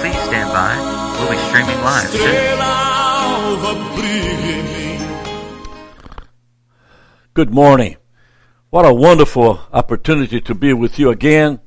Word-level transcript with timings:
Please 0.00 0.20
stand 0.24 0.50
by. 0.52 0.76
We'll 1.18 1.30
be 1.30 1.38
streaming 1.48 1.80
live 1.82 2.08
soon. 2.10 2.74
Good 7.34 7.50
morning. 7.50 7.96
What 8.70 8.84
a 8.84 8.92
wonderful 8.92 9.60
opportunity 9.72 10.40
to 10.40 10.54
be 10.54 10.72
with 10.72 10.98
you 10.98 11.10
again 11.10 11.60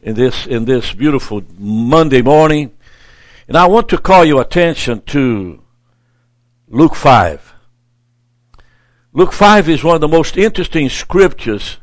in 0.00 0.14
this 0.14 0.46
in 0.46 0.66
this 0.66 0.92
beautiful 0.92 1.42
Monday 1.58 2.22
morning. 2.22 2.72
And 3.48 3.56
I 3.56 3.66
want 3.66 3.88
to 3.88 3.98
call 3.98 4.24
your 4.24 4.42
attention 4.42 5.02
to 5.06 5.62
Luke 6.68 6.94
5. 6.94 7.53
Luke 9.16 9.32
5 9.32 9.68
is 9.68 9.84
one 9.84 9.94
of 9.94 10.00
the 10.00 10.08
most 10.08 10.36
interesting 10.36 10.88
scriptures 10.88 11.78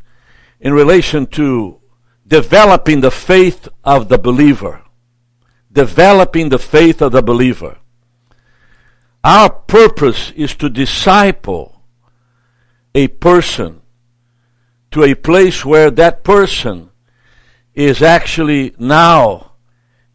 in 0.60 0.74
relation 0.74 1.26
to 1.26 1.80
developing 2.28 3.00
the 3.00 3.10
faith 3.10 3.70
of 3.86 4.10
the 4.10 4.18
believer. 4.18 4.82
Developing 5.72 6.50
the 6.50 6.60
faith 6.60 7.02
of 7.02 7.14
the 7.14 7.22
believer. 7.22 7.78
Our 9.24 9.50
purpose 9.50 10.32
is 10.32 10.56
to 10.56 10.70
disciple 10.70 11.82
a 12.94 13.08
person 13.08 13.82
to 14.92 15.04
a 15.04 15.16
place 15.16 15.64
where 15.64 15.90
that 15.90 16.26
person 16.26 16.90
is 17.74 18.02
actually 18.02 18.76
now 18.78 19.54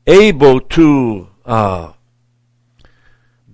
able 0.06 0.60
to 0.60 1.28
uh, 1.46 1.92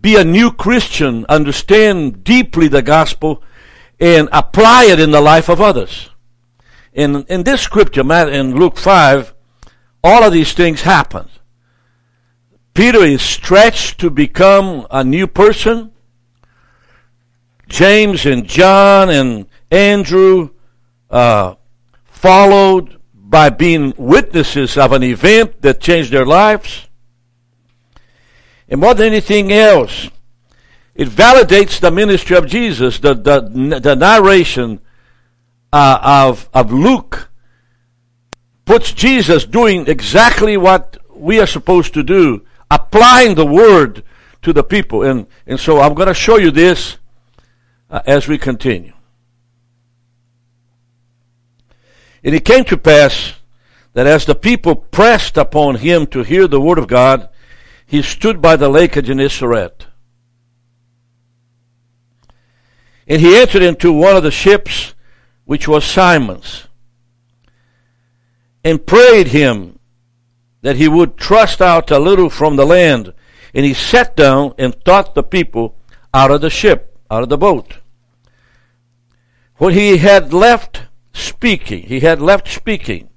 be 0.00 0.16
a 0.16 0.24
new 0.24 0.50
Christian, 0.50 1.24
understand 1.28 2.24
deeply 2.24 2.66
the 2.66 2.82
gospel, 2.82 3.40
and 4.00 4.28
apply 4.32 4.84
it 4.84 5.00
in 5.00 5.10
the 5.10 5.20
life 5.20 5.48
of 5.48 5.60
others. 5.60 6.10
In, 6.92 7.24
in 7.24 7.42
this 7.44 7.60
scripture, 7.60 8.00
in 8.00 8.54
Luke 8.54 8.76
5, 8.76 9.34
all 10.04 10.24
of 10.24 10.32
these 10.32 10.52
things 10.52 10.82
happen. 10.82 11.28
Peter 12.74 13.04
is 13.04 13.22
stretched 13.22 14.00
to 14.00 14.10
become 14.10 14.86
a 14.90 15.04
new 15.04 15.26
person. 15.26 15.92
James 17.68 18.26
and 18.26 18.46
John 18.46 19.10
and 19.10 19.46
Andrew 19.70 20.50
uh, 21.10 21.54
followed 22.06 22.98
by 23.14 23.50
being 23.50 23.94
witnesses 23.96 24.76
of 24.76 24.92
an 24.92 25.02
event 25.02 25.62
that 25.62 25.80
changed 25.80 26.10
their 26.12 26.26
lives. 26.26 26.88
And 28.68 28.80
more 28.80 28.94
than 28.94 29.06
anything 29.06 29.52
else, 29.52 30.10
it 30.94 31.08
validates 31.08 31.80
the 31.80 31.90
ministry 31.90 32.36
of 32.36 32.46
Jesus. 32.46 32.98
The, 32.98 33.14
the, 33.14 33.80
the 33.80 33.96
narration 33.96 34.80
uh, 35.72 35.98
of, 36.02 36.50
of 36.52 36.72
Luke 36.72 37.30
puts 38.64 38.92
Jesus 38.92 39.44
doing 39.44 39.86
exactly 39.86 40.56
what 40.56 40.98
we 41.14 41.40
are 41.40 41.46
supposed 41.46 41.94
to 41.94 42.02
do, 42.02 42.44
applying 42.70 43.34
the 43.34 43.46
word 43.46 44.04
to 44.42 44.52
the 44.52 44.62
people. 44.62 45.02
And, 45.02 45.26
and 45.46 45.58
so 45.58 45.80
I'm 45.80 45.94
going 45.94 46.08
to 46.08 46.14
show 46.14 46.36
you 46.36 46.50
this 46.50 46.98
uh, 47.90 48.00
as 48.06 48.28
we 48.28 48.38
continue. 48.38 48.92
And 52.24 52.34
it 52.34 52.44
came 52.44 52.64
to 52.66 52.76
pass 52.76 53.34
that 53.94 54.06
as 54.06 54.26
the 54.26 54.34
people 54.34 54.76
pressed 54.76 55.36
upon 55.36 55.76
him 55.76 56.06
to 56.08 56.22
hear 56.22 56.46
the 56.46 56.60
word 56.60 56.78
of 56.78 56.86
God, 56.86 57.28
he 57.86 58.02
stood 58.02 58.40
by 58.40 58.56
the 58.56 58.68
lake 58.68 58.96
of 58.96 59.04
Gennesaret. 59.04 59.86
And 63.12 63.20
he 63.20 63.36
entered 63.36 63.60
into 63.60 63.92
one 63.92 64.16
of 64.16 64.22
the 64.22 64.30
ships, 64.30 64.94
which 65.44 65.68
was 65.68 65.84
Simon's, 65.84 66.66
and 68.64 68.86
prayed 68.86 69.26
him 69.26 69.78
that 70.62 70.76
he 70.76 70.88
would 70.88 71.20
thrust 71.20 71.60
out 71.60 71.90
a 71.90 71.98
little 71.98 72.30
from 72.30 72.56
the 72.56 72.64
land. 72.64 73.12
And 73.52 73.66
he 73.66 73.74
sat 73.74 74.16
down 74.16 74.54
and 74.56 74.82
taught 74.82 75.14
the 75.14 75.22
people 75.22 75.76
out 76.14 76.30
of 76.30 76.40
the 76.40 76.48
ship, 76.48 76.98
out 77.10 77.22
of 77.22 77.28
the 77.28 77.36
boat. 77.36 77.80
When 79.56 79.74
he 79.74 79.98
had 79.98 80.32
left 80.32 80.80
speaking, 81.12 81.82
he 81.82 82.00
had 82.00 82.18
left 82.18 82.48
speaking, 82.48 83.10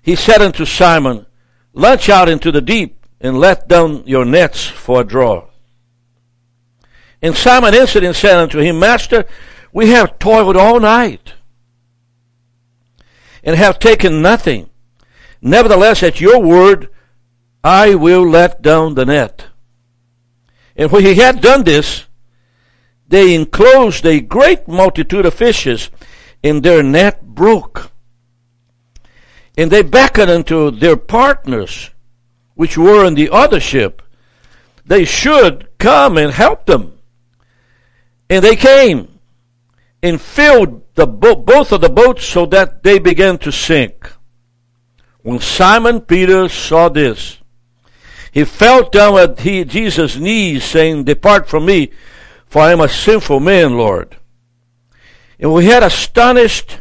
he 0.00 0.16
said 0.16 0.40
unto 0.40 0.64
Simon, 0.64 1.26
Launch 1.74 2.08
out 2.08 2.30
into 2.30 2.50
the 2.50 2.62
deep 2.62 3.04
and 3.20 3.38
let 3.38 3.68
down 3.68 4.02
your 4.06 4.24
nets 4.24 4.66
for 4.66 5.02
a 5.02 5.04
draw. 5.04 5.49
And 7.22 7.36
Simon 7.36 7.74
answered 7.74 8.04
and 8.04 8.16
said 8.16 8.36
unto 8.36 8.58
him, 8.58 8.78
Master, 8.78 9.26
we 9.72 9.90
have 9.90 10.18
toiled 10.18 10.56
all 10.56 10.80
night 10.80 11.34
and 13.42 13.56
have 13.56 13.78
taken 13.78 14.22
nothing. 14.22 14.70
Nevertheless, 15.42 16.02
at 16.02 16.20
your 16.20 16.40
word, 16.40 16.88
I 17.62 17.94
will 17.94 18.28
let 18.28 18.62
down 18.62 18.94
the 18.94 19.06
net. 19.06 19.46
And 20.76 20.90
when 20.90 21.04
he 21.04 21.14
had 21.14 21.40
done 21.40 21.64
this, 21.64 22.06
they 23.08 23.34
enclosed 23.34 24.06
a 24.06 24.20
great 24.20 24.68
multitude 24.68 25.26
of 25.26 25.34
fishes, 25.34 25.90
and 26.44 26.62
their 26.62 26.82
net 26.82 27.22
broke. 27.22 27.90
And 29.58 29.70
they 29.70 29.82
beckoned 29.82 30.30
unto 30.30 30.70
their 30.70 30.96
partners, 30.96 31.90
which 32.54 32.78
were 32.78 33.04
in 33.04 33.14
the 33.14 33.30
other 33.30 33.60
ship, 33.60 34.00
they 34.86 35.04
should 35.04 35.68
come 35.78 36.16
and 36.16 36.32
help 36.32 36.66
them. 36.66 36.99
And 38.30 38.44
they 38.44 38.54
came 38.54 39.18
and 40.02 40.20
filled 40.20 40.94
the 40.94 41.06
bo- 41.06 41.34
both 41.34 41.72
of 41.72 41.80
the 41.80 41.88
boats 41.88 42.24
so 42.24 42.46
that 42.46 42.84
they 42.84 43.00
began 43.00 43.36
to 43.38 43.50
sink. 43.50 44.12
When 45.22 45.40
Simon 45.40 46.00
Peter 46.00 46.48
saw 46.48 46.88
this, 46.88 47.38
he 48.32 48.44
fell 48.44 48.88
down 48.88 49.18
at 49.18 49.40
he, 49.40 49.64
Jesus' 49.64 50.16
knees, 50.16 50.64
saying, 50.64 51.04
Depart 51.04 51.48
from 51.48 51.66
me, 51.66 51.90
for 52.46 52.62
I 52.62 52.70
am 52.72 52.80
a 52.80 52.88
sinful 52.88 53.40
man, 53.40 53.76
Lord. 53.76 54.16
And 55.40 55.52
we 55.52 55.66
had 55.66 55.82
astonished, 55.82 56.80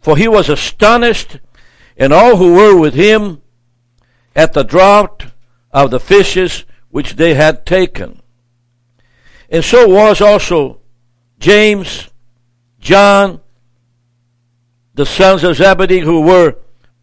for 0.00 0.16
he 0.16 0.26
was 0.26 0.48
astonished, 0.48 1.38
and 1.96 2.12
all 2.12 2.36
who 2.36 2.54
were 2.54 2.76
with 2.76 2.94
him 2.94 3.40
at 4.34 4.52
the 4.52 4.64
draught 4.64 5.26
of 5.70 5.92
the 5.92 6.00
fishes 6.00 6.64
which 6.90 7.14
they 7.14 7.34
had 7.34 7.64
taken. 7.64 8.20
And 9.48 9.64
so 9.64 9.88
was 9.88 10.20
also 10.20 10.80
James, 11.38 12.08
John, 12.80 13.40
the 14.94 15.06
sons 15.06 15.44
of 15.44 15.56
Zebedee, 15.56 16.00
who 16.00 16.22
were 16.22 16.56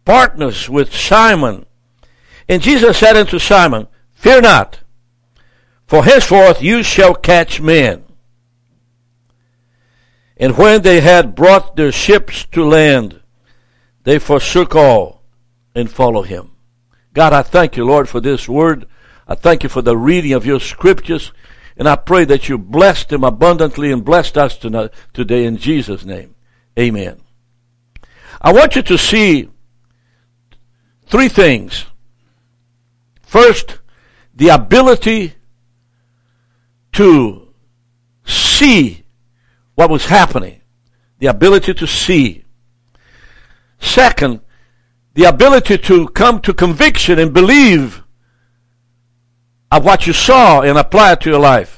partners 0.04 0.68
with 0.68 0.94
Simon. 0.94 1.66
And 2.48 2.62
Jesus 2.62 2.98
said 2.98 3.16
unto 3.16 3.38
Simon, 3.38 3.86
Fear 4.12 4.42
not, 4.42 4.80
for 5.86 6.04
henceforth 6.04 6.62
you 6.62 6.82
shall 6.82 7.14
catch 7.14 7.60
men. 7.60 8.04
And 10.36 10.58
when 10.58 10.82
they 10.82 11.00
had 11.00 11.34
brought 11.34 11.76
their 11.76 11.92
ships 11.92 12.44
to 12.52 12.64
land, 12.64 13.20
they 14.02 14.18
forsook 14.18 14.74
all 14.74 15.22
and 15.74 15.90
followed 15.90 16.24
him. 16.24 16.50
God, 17.12 17.32
I 17.32 17.42
thank 17.42 17.76
you, 17.76 17.84
Lord, 17.84 18.08
for 18.08 18.20
this 18.20 18.48
word. 18.48 18.86
I 19.28 19.34
thank 19.34 19.62
you 19.62 19.68
for 19.68 19.82
the 19.82 19.96
reading 19.96 20.32
of 20.32 20.44
your 20.44 20.60
scriptures. 20.60 21.32
And 21.76 21.88
I 21.88 21.96
pray 21.96 22.24
that 22.26 22.48
you 22.48 22.56
bless 22.56 23.04
them 23.04 23.24
abundantly 23.24 23.90
and 23.90 24.04
blessed 24.04 24.38
us 24.38 24.56
tonight, 24.56 24.90
today 25.12 25.44
in 25.44 25.56
Jesus' 25.56 26.04
name. 26.04 26.34
Amen. 26.78 27.20
I 28.40 28.52
want 28.52 28.76
you 28.76 28.82
to 28.82 28.98
see 28.98 29.48
three 31.06 31.28
things. 31.28 31.86
First, 33.22 33.78
the 34.34 34.48
ability 34.50 35.34
to 36.92 37.48
see 38.24 39.04
what 39.74 39.90
was 39.90 40.06
happening. 40.06 40.60
The 41.18 41.26
ability 41.26 41.74
to 41.74 41.86
see. 41.86 42.44
Second, 43.80 44.40
the 45.14 45.24
ability 45.24 45.78
to 45.78 46.08
come 46.08 46.40
to 46.42 46.54
conviction 46.54 47.18
and 47.18 47.32
believe 47.32 48.02
of 49.70 49.84
what 49.84 50.06
you 50.06 50.12
saw 50.12 50.60
and 50.60 50.78
apply 50.78 51.12
it 51.12 51.20
to 51.22 51.30
your 51.30 51.40
life. 51.40 51.73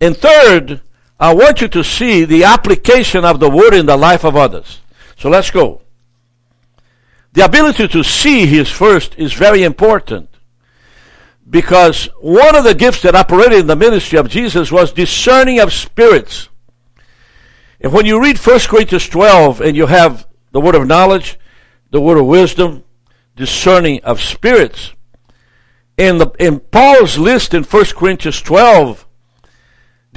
And 0.00 0.16
third, 0.16 0.80
I 1.18 1.34
want 1.34 1.60
you 1.60 1.68
to 1.68 1.82
see 1.82 2.24
the 2.24 2.44
application 2.44 3.24
of 3.24 3.40
the 3.40 3.50
word 3.50 3.74
in 3.74 3.86
the 3.86 3.96
life 3.96 4.24
of 4.24 4.36
others. 4.36 4.80
So 5.16 5.28
let's 5.28 5.50
go. 5.50 5.82
The 7.32 7.44
ability 7.44 7.88
to 7.88 8.02
see 8.02 8.46
his 8.46 8.70
first 8.70 9.16
is 9.18 9.32
very 9.32 9.64
important 9.64 10.28
because 11.48 12.06
one 12.20 12.54
of 12.54 12.64
the 12.64 12.74
gifts 12.74 13.02
that 13.02 13.14
operated 13.14 13.60
in 13.60 13.66
the 13.66 13.76
ministry 13.76 14.18
of 14.18 14.28
Jesus 14.28 14.70
was 14.70 14.92
discerning 14.92 15.60
of 15.60 15.72
spirits. 15.72 16.48
And 17.80 17.92
when 17.92 18.06
you 18.06 18.22
read 18.22 18.38
1 18.38 18.60
Corinthians 18.60 19.08
12 19.08 19.60
and 19.60 19.76
you 19.76 19.86
have 19.86 20.26
the 20.52 20.60
word 20.60 20.74
of 20.74 20.86
knowledge, 20.86 21.38
the 21.90 22.00
word 22.00 22.18
of 22.18 22.26
wisdom, 22.26 22.84
discerning 23.36 24.02
of 24.04 24.20
spirits, 24.20 24.92
in, 25.96 26.18
the, 26.18 26.30
in 26.38 26.60
Paul's 26.60 27.18
list 27.18 27.54
in 27.54 27.64
1 27.64 27.84
Corinthians 27.96 28.40
12, 28.42 29.06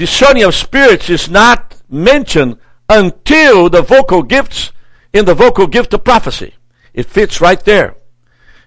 discerning 0.01 0.41
of 0.41 0.55
spirits 0.55 1.11
is 1.11 1.29
not 1.29 1.75
mentioned 1.87 2.57
until 2.89 3.69
the 3.69 3.83
vocal 3.83 4.23
gifts 4.23 4.71
in 5.13 5.25
the 5.25 5.35
vocal 5.35 5.67
gift 5.67 5.93
of 5.93 6.03
prophecy. 6.03 6.55
It 6.91 7.05
fits 7.05 7.39
right 7.39 7.63
there. 7.65 7.93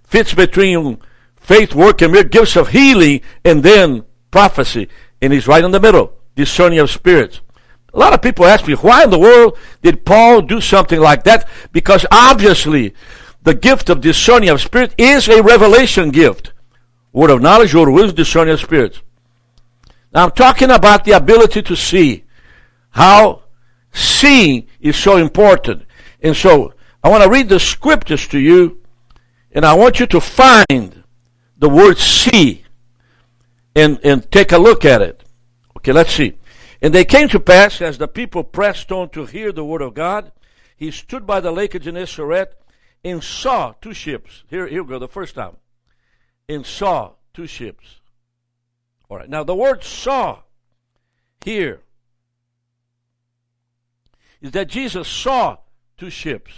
Fits 0.04 0.32
between 0.32 0.98
faith, 1.34 1.74
work, 1.74 2.02
and 2.02 2.12
mere 2.12 2.22
gifts 2.22 2.54
of 2.54 2.68
healing 2.68 3.20
and 3.44 3.64
then 3.64 4.04
prophecy. 4.30 4.88
And 5.20 5.32
he's 5.32 5.48
right 5.48 5.64
in 5.64 5.72
the 5.72 5.80
middle, 5.80 6.16
discerning 6.36 6.78
of 6.78 6.88
spirits. 6.88 7.40
A 7.92 7.98
lot 7.98 8.12
of 8.12 8.22
people 8.22 8.44
ask 8.44 8.68
me, 8.68 8.74
why 8.74 9.02
in 9.02 9.10
the 9.10 9.18
world 9.18 9.58
did 9.82 10.06
Paul 10.06 10.40
do 10.40 10.60
something 10.60 11.00
like 11.00 11.24
that? 11.24 11.48
Because 11.72 12.06
obviously, 12.12 12.94
the 13.42 13.54
gift 13.54 13.90
of 13.90 14.00
discerning 14.00 14.50
of 14.50 14.62
spirit 14.62 14.94
is 14.96 15.26
a 15.26 15.42
revelation 15.42 16.12
gift. 16.12 16.52
Word 17.12 17.30
of 17.30 17.42
knowledge, 17.42 17.74
word 17.74 17.88
of 17.88 17.94
wisdom, 17.94 18.14
discerning 18.14 18.54
of 18.54 18.60
spirits. 18.60 19.00
Now 20.14 20.24
I'm 20.24 20.30
talking 20.30 20.70
about 20.70 21.04
the 21.04 21.12
ability 21.12 21.62
to 21.62 21.76
see. 21.76 22.24
How 22.90 23.42
seeing 23.92 24.68
is 24.80 24.96
so 24.96 25.16
important. 25.16 25.84
And 26.22 26.36
so, 26.36 26.74
I 27.02 27.08
want 27.08 27.22
to 27.22 27.28
read 27.28 27.48
the 27.48 27.60
scriptures 27.60 28.28
to 28.28 28.38
you, 28.38 28.80
and 29.52 29.64
I 29.64 29.74
want 29.74 30.00
you 30.00 30.06
to 30.06 30.20
find 30.20 31.04
the 31.58 31.68
word 31.68 31.98
see 31.98 32.64
and, 33.74 33.98
and 34.04 34.30
take 34.30 34.52
a 34.52 34.58
look 34.58 34.84
at 34.84 35.02
it. 35.02 35.24
Okay, 35.76 35.92
let's 35.92 36.12
see. 36.12 36.38
And 36.80 36.94
they 36.94 37.04
came 37.04 37.28
to 37.28 37.40
pass 37.40 37.80
as 37.80 37.98
the 37.98 38.08
people 38.08 38.44
pressed 38.44 38.92
on 38.92 39.08
to 39.10 39.26
hear 39.26 39.52
the 39.52 39.64
word 39.64 39.82
of 39.82 39.94
God. 39.94 40.32
He 40.76 40.90
stood 40.90 41.26
by 41.26 41.40
the 41.40 41.52
lake 41.52 41.74
of 41.74 41.82
Gennesaret 41.82 42.54
and 43.04 43.22
saw 43.22 43.74
two 43.80 43.94
ships. 43.94 44.44
Here, 44.48 44.66
here 44.66 44.82
we 44.82 44.90
go, 44.90 44.98
the 44.98 45.08
first 45.08 45.34
time. 45.34 45.56
And 46.48 46.64
saw 46.64 47.12
two 47.32 47.46
ships. 47.46 48.00
All 49.08 49.18
right, 49.18 49.28
now 49.28 49.44
the 49.44 49.54
word 49.54 49.84
saw 49.84 50.40
here 51.44 51.80
is 54.40 54.52
that 54.52 54.68
Jesus 54.68 55.08
saw 55.08 55.58
two 55.96 56.10
ships. 56.10 56.52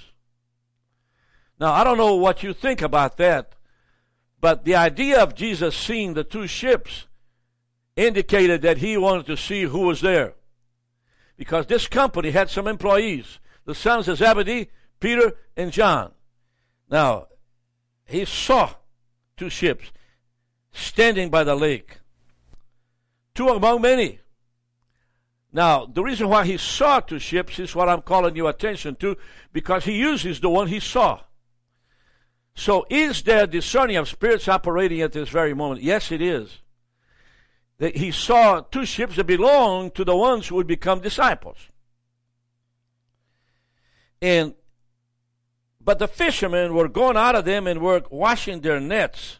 Now, 1.58 1.72
I 1.72 1.84
don't 1.84 1.98
know 1.98 2.14
what 2.14 2.42
you 2.42 2.52
think 2.52 2.82
about 2.82 3.16
that, 3.16 3.54
but 4.40 4.64
the 4.64 4.74
idea 4.74 5.22
of 5.22 5.34
Jesus 5.34 5.76
seeing 5.76 6.14
the 6.14 6.24
two 6.24 6.46
ships 6.46 7.06
indicated 7.96 8.62
that 8.62 8.78
he 8.78 8.96
wanted 8.96 9.26
to 9.26 9.36
see 9.36 9.62
who 9.62 9.80
was 9.80 10.00
there. 10.00 10.34
Because 11.36 11.66
this 11.66 11.86
company 11.86 12.30
had 12.30 12.50
some 12.50 12.66
employees, 12.66 13.38
the 13.64 13.74
sons 13.74 14.08
of 14.08 14.18
Zebedee, 14.18 14.68
Peter, 15.00 15.32
and 15.56 15.72
John. 15.72 16.12
Now, 16.90 17.28
he 18.04 18.24
saw 18.24 18.74
two 19.36 19.50
ships 19.50 19.92
standing 20.72 21.30
by 21.30 21.44
the 21.44 21.54
lake, 21.54 21.98
two 23.36 23.48
among 23.48 23.82
many. 23.82 24.18
Now, 25.52 25.86
the 25.86 26.02
reason 26.02 26.28
why 26.28 26.44
he 26.44 26.56
saw 26.56 27.00
two 27.00 27.18
ships 27.18 27.58
is 27.58 27.74
what 27.74 27.88
I'm 27.88 28.02
calling 28.02 28.34
your 28.34 28.50
attention 28.50 28.96
to, 28.96 29.16
because 29.52 29.84
he 29.84 29.92
uses 29.92 30.40
the 30.40 30.50
one 30.50 30.68
he 30.68 30.80
saw. 30.80 31.20
So, 32.54 32.86
is 32.90 33.22
there 33.22 33.46
discerning 33.46 33.96
of 33.96 34.08
spirits 34.08 34.48
operating 34.48 35.02
at 35.02 35.12
this 35.12 35.28
very 35.28 35.54
moment? 35.54 35.82
Yes, 35.82 36.10
it 36.10 36.20
is. 36.20 36.62
That 37.78 37.96
he 37.96 38.10
saw 38.10 38.60
two 38.60 38.86
ships 38.86 39.16
that 39.16 39.26
belonged 39.26 39.94
to 39.94 40.04
the 40.04 40.16
ones 40.16 40.48
who 40.48 40.56
would 40.56 40.66
become 40.66 41.00
disciples. 41.00 41.58
And 44.20 44.54
but 45.86 46.00
the 46.00 46.08
fishermen 46.08 46.74
were 46.74 46.88
going 46.88 47.16
out 47.16 47.36
of 47.36 47.44
them 47.44 47.66
and 47.66 47.80
were 47.80 48.02
washing 48.10 48.60
their 48.60 48.80
nets. 48.80 49.38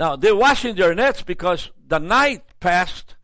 Now 0.00 0.16
they're 0.16 0.34
washing 0.34 0.76
their 0.76 0.94
nets 0.94 1.20
because 1.20 1.70
the 1.86 1.98
night 1.98 2.42
passed. 2.58 3.16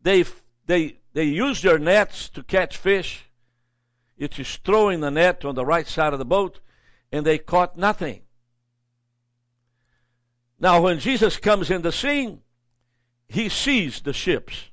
They 0.00 0.24
they 0.66 0.98
they 1.12 1.24
used 1.24 1.64
their 1.64 1.80
nets 1.80 2.28
to 2.30 2.44
catch 2.44 2.76
fish. 2.76 3.24
It 4.16 4.38
is 4.38 4.56
throwing 4.64 5.00
the 5.00 5.10
net 5.10 5.44
on 5.44 5.56
the 5.56 5.66
right 5.66 5.86
side 5.86 6.12
of 6.12 6.20
the 6.20 6.24
boat, 6.24 6.60
and 7.10 7.26
they 7.26 7.38
caught 7.38 7.76
nothing. 7.76 8.22
Now, 10.60 10.80
when 10.80 11.00
Jesus 11.00 11.36
comes 11.36 11.70
in 11.70 11.82
the 11.82 11.92
scene, 11.92 12.40
he 13.28 13.48
sees 13.48 14.00
the 14.00 14.14
ships. 14.14 14.70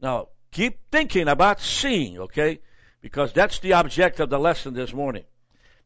Now, 0.00 0.28
keep 0.52 0.78
thinking 0.92 1.26
about 1.26 1.60
seeing, 1.60 2.18
okay? 2.18 2.60
Because 3.00 3.32
that's 3.32 3.58
the 3.58 3.72
object 3.72 4.20
of 4.20 4.30
the 4.30 4.38
lesson 4.38 4.74
this 4.74 4.92
morning. 4.92 5.24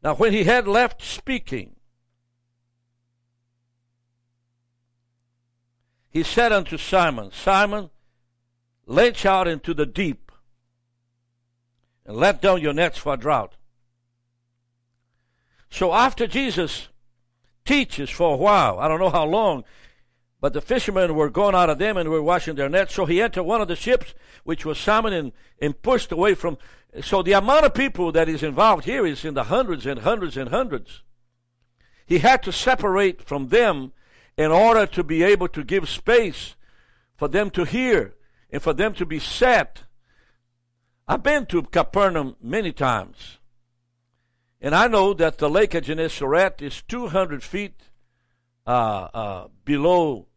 Now, 0.03 0.13
when 0.13 0.33
he 0.33 0.43
had 0.43 0.67
left 0.67 1.01
speaking, 1.01 1.77
he 6.11 6.23
said 6.23 6.51
unto 6.51 6.77
Simon, 6.77 7.31
Simon, 7.31 7.89
launch 8.85 9.25
out 9.25 9.47
into 9.47 9.73
the 9.73 9.85
deep 9.85 10.31
and 12.05 12.17
let 12.17 12.41
down 12.41 12.61
your 12.61 12.73
nets 12.73 12.97
for 12.97 13.13
a 13.13 13.17
drought. 13.17 13.55
So 15.69 15.93
after 15.93 16.27
Jesus 16.27 16.89
teaches 17.63 18.09
for 18.09 18.33
a 18.33 18.37
while, 18.37 18.77
I 18.79 18.89
don't 18.89 18.99
know 18.99 19.09
how 19.09 19.25
long, 19.25 19.63
but 20.41 20.51
the 20.51 20.59
fishermen 20.59 21.15
were 21.15 21.29
going 21.29 21.55
out 21.55 21.69
of 21.69 21.79
them 21.79 21.95
and 21.95 22.09
were 22.09 22.21
washing 22.21 22.55
their 22.55 22.67
nets. 22.67 22.93
So 22.93 23.05
he 23.05 23.21
entered 23.21 23.43
one 23.43 23.61
of 23.61 23.69
the 23.69 23.75
ships, 23.77 24.13
which 24.43 24.65
was 24.65 24.77
Simon, 24.77 25.13
and, 25.13 25.31
and 25.61 25.81
pushed 25.81 26.11
away 26.11 26.33
from. 26.33 26.57
So 27.01 27.23
the 27.23 27.33
amount 27.33 27.65
of 27.65 27.73
people 27.73 28.11
that 28.11 28.27
is 28.27 28.43
involved 28.43 28.83
here 28.83 29.05
is 29.05 29.23
in 29.23 29.33
the 29.33 29.45
hundreds 29.45 29.85
and 29.85 30.01
hundreds 30.01 30.35
and 30.35 30.49
hundreds. 30.49 31.03
He 32.05 32.19
had 32.19 32.43
to 32.43 32.51
separate 32.51 33.21
from 33.21 33.47
them 33.47 33.93
in 34.37 34.51
order 34.51 34.85
to 34.85 35.03
be 35.03 35.23
able 35.23 35.47
to 35.49 35.63
give 35.63 35.89
space 35.89 36.55
for 37.15 37.27
them 37.27 37.49
to 37.51 37.63
hear 37.63 38.15
and 38.49 38.61
for 38.61 38.73
them 38.73 38.93
to 38.93 39.05
be 39.05 39.19
set. 39.19 39.83
I've 41.07 41.23
been 41.23 41.45
to 41.47 41.63
Capernaum 41.63 42.35
many 42.41 42.71
times. 42.71 43.39
And 44.61 44.75
I 44.75 44.87
know 44.87 45.13
that 45.15 45.39
the 45.39 45.49
lake 45.49 45.73
of 45.73 45.83
Gennesaret 45.83 46.61
is 46.61 46.83
200 46.83 47.43
feet 47.43 47.89
uh, 48.67 49.07
uh, 49.13 49.47
below, 49.65 50.27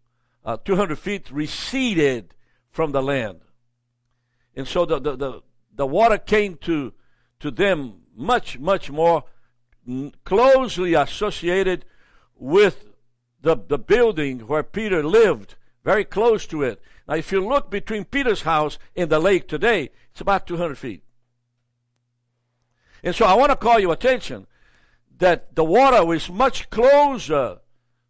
uh, 0.44 0.56
200 0.64 0.99
feet 0.99 1.31
receded 1.31 2.35
from 2.70 2.93
the 2.93 3.02
land. 3.02 3.41
And 4.56 4.67
so 4.67 4.87
the, 4.87 4.99
the, 4.99 5.17
the, 5.17 5.43
the 5.75 5.87
water 5.87 6.17
came 6.17 6.56
to, 6.62 6.93
to 7.41 7.50
them 7.50 8.00
much, 8.17 8.58
much 8.58 8.91
more 8.91 9.25
closely 10.25 10.94
associated 10.94 11.85
with 12.37 12.94
the, 13.44 13.56
the 13.69 13.79
building 13.79 14.41
where 14.41 14.62
Peter 14.62 15.05
lived, 15.05 15.55
very 15.85 16.05
close 16.05 16.46
to 16.46 16.62
it. 16.62 16.81
Now, 17.06 17.14
if 17.14 17.31
you 17.31 17.46
look 17.46 17.70
between 17.70 18.06
Peter's 18.06 18.43
house 18.43 18.79
and 18.96 19.10
the 19.10 19.20
lake 19.20 19.46
today, 19.46 19.91
it's 20.10 20.22
about 20.22 20.46
200 20.46 20.79
feet. 20.79 21.03
And 23.03 23.15
so 23.15 23.27
I 23.27 23.34
want 23.34 23.51
to 23.51 23.56
call 23.56 23.79
your 23.79 23.93
attention 23.93 24.46
that 25.19 25.55
the 25.55 25.63
water 25.63 26.05
was 26.06 26.31
much 26.31 26.70
closer 26.70 27.58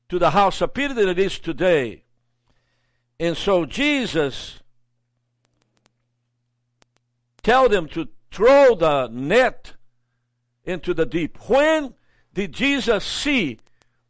to 0.08 0.18
the 0.20 0.30
house 0.30 0.60
of 0.60 0.72
Peter 0.72 0.94
than 0.94 1.08
it 1.08 1.18
is 1.18 1.40
today. 1.40 2.04
And 3.18 3.36
so 3.36 3.66
Jesus 3.66 4.60
tell 7.42 7.68
them 7.68 7.88
to 7.88 8.08
throw 8.30 8.76
the 8.76 9.08
net 9.08 9.72
into 10.62 10.94
the 10.94 11.06
deep. 11.06 11.38
When 11.48 11.94
did 12.32 12.52
Jesus 12.52 13.04
see 13.04 13.58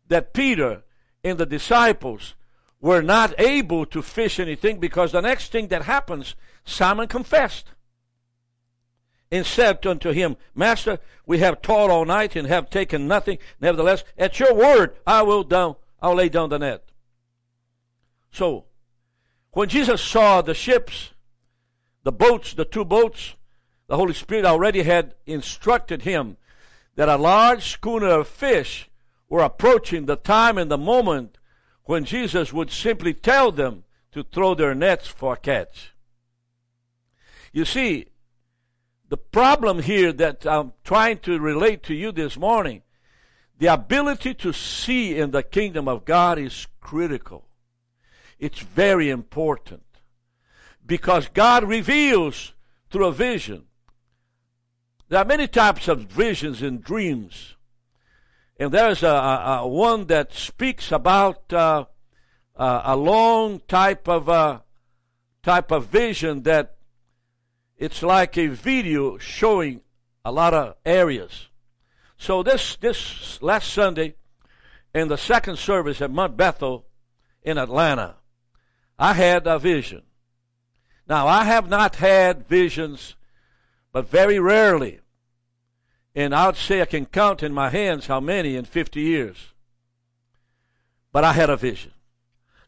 that 0.09 0.35
Peter 0.35 0.84
and 1.25 1.39
the 1.39 1.47
disciples 1.47 2.35
were 2.81 3.03
not 3.03 3.35
able 3.41 3.87
to 3.87 4.03
fish 4.03 4.39
anything 4.39 4.79
because 4.79 5.13
the 5.13 5.23
next 5.23 5.51
thing 5.51 5.69
that 5.69 5.83
happens, 5.83 6.37
Simon 6.67 7.09
confessed 7.09 7.71
and 9.33 9.47
said 9.47 9.85
unto 9.87 10.11
him, 10.13 10.37
Master, 10.55 10.99
we 11.27 11.39
have 11.39 11.63
toiled 11.63 11.91
all 11.91 12.05
night 12.05 12.37
and 12.37 12.47
have 12.47 12.69
taken 12.69 13.09
nothing. 13.09 13.39
Nevertheless, 13.59 14.05
at 14.19 14.39
your 14.39 14.55
word, 14.55 14.97
I 15.07 15.23
will 15.23 15.43
down, 15.43 15.77
I'll 16.03 16.15
lay 16.15 16.29
down 16.29 16.51
the 16.51 16.59
net. 16.59 16.85
So, 18.31 18.67
when 19.53 19.69
Jesus 19.69 20.03
saw 20.03 20.43
the 20.43 20.55
ships, 20.55 21.15
the 22.03 22.13
boats, 22.13 22.53
the 22.53 22.67
two 22.67 22.85
boats, 22.85 23.35
the 23.87 23.97
Holy 23.97 24.13
Spirit 24.13 24.45
already 24.45 24.83
had 24.83 25.15
instructed 25.25 26.03
him 26.03 26.37
that 26.97 27.09
a 27.09 27.17
large 27.17 27.65
schooner 27.65 28.09
of 28.09 28.29
fish 28.29 28.91
were 29.35 29.43
approaching 29.43 30.07
the 30.07 30.15
time 30.15 30.57
and 30.57 30.71
the 30.71 30.79
moment 30.79 31.39
when 31.87 32.05
Jesus 32.05 32.53
would 32.53 32.71
simply 32.71 33.13
tell 33.13 33.51
them 33.51 33.83
to 34.13 34.23
throw 34.23 34.55
their 34.55 34.77
nets 34.77 35.09
for 35.09 35.33
a 35.33 35.37
catch. 35.37 35.93
You 37.53 37.65
see, 37.65 38.07
the 39.09 39.17
problem 39.17 39.81
here 39.83 40.13
that 40.13 40.47
I'm 40.47 40.73
trying 40.85 41.19
to 41.23 41.41
relate 41.41 41.83
to 41.85 41.95
you 41.95 42.13
this 42.13 42.37
morning, 42.37 42.83
the 43.59 43.67
ability 43.67 44.35
to 44.35 44.53
see 44.53 45.19
in 45.19 45.33
the 45.33 45.43
kingdom 45.43 45.89
of 45.89 46.05
God 46.05 46.39
is 46.39 46.69
critical. 46.81 47.49
It's 48.39 48.61
very 48.61 49.11
important. 49.11 49.83
Because 50.87 51.27
God 51.27 51.65
reveals 51.65 52.53
through 52.89 53.07
a 53.07 53.13
vision. 53.13 53.65
There 55.09 55.19
are 55.19 55.25
many 55.25 55.49
types 55.49 55.89
of 55.89 56.03
visions 56.03 56.63
and 56.63 56.85
dreams. 56.85 57.54
And 58.57 58.71
there's 58.71 59.03
a, 59.03 59.09
a, 59.09 59.59
a 59.63 59.69
one 59.69 60.07
that 60.07 60.33
speaks 60.33 60.93
about 60.93 61.53
uh, 61.53 61.87
uh, 62.57 62.83
a 62.85 62.97
long 62.97 63.61
type 63.67 64.09
of 64.09 64.29
uh, 64.29 64.61
type 65.43 65.73
of 65.73 65.87
vision 65.87 66.43
that 66.45 66.77
it's 67.77 68.03
like 68.03 68.39
a 68.39 68.47
video 68.47 69.19
showing 69.19 69.81
a 70.25 70.31
lot 70.31 70.55
of 70.55 70.77
areas. 70.87 71.49
So 72.17 72.43
this 72.43 72.77
this 72.77 73.43
last 73.43 73.73
Sunday 73.73 74.15
in 74.95 75.09
the 75.09 75.19
second 75.19 75.59
service 75.59 76.01
at 76.01 76.13
Mount 76.13 76.37
Bethel 76.37 76.87
in 77.43 77.59
Atlanta, 77.59 78.17
I 78.99 79.15
had 79.15 79.47
a 79.49 79.59
vision. 79.59 80.03
Now 81.09 81.27
I 81.27 81.45
have 81.45 81.69
not 81.69 81.97
had 81.97 82.49
visions, 82.49 83.17
but 83.93 84.09
very 84.09 84.39
rarely. 84.39 85.01
And 86.15 86.35
I 86.35 86.47
would 86.47 86.57
say 86.57 86.81
I 86.81 86.87
can 86.87 87.07
count 87.07 87.43
in 87.43 87.53
my 87.53 87.71
hands 87.71 88.07
how 88.07 88.21
many 88.21 88.57
in 88.57 88.65
50 88.65 89.01
years. 89.01 89.53
But 91.13 91.25
I 91.25 91.33
had 91.33 91.51
a 91.51 91.57
vision. 91.57 91.93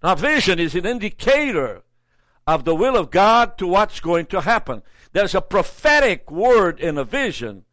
Now 0.03 0.15
vision 0.15 0.59
is 0.59 0.75
an 0.75 0.87
indicator 0.87 1.83
of 2.47 2.65
the 2.65 2.75
will 2.75 2.97
of 2.97 3.11
God 3.11 3.59
to 3.59 3.67
what's 3.67 4.01
going 4.01 4.27
to 4.27 4.41
happen. 4.41 4.83
There's 5.13 5.35
a 5.35 5.41
prophetic 5.41 6.31
word 6.31 6.81
in 6.81 6.99
a 6.99 7.05
vision. 7.05 7.65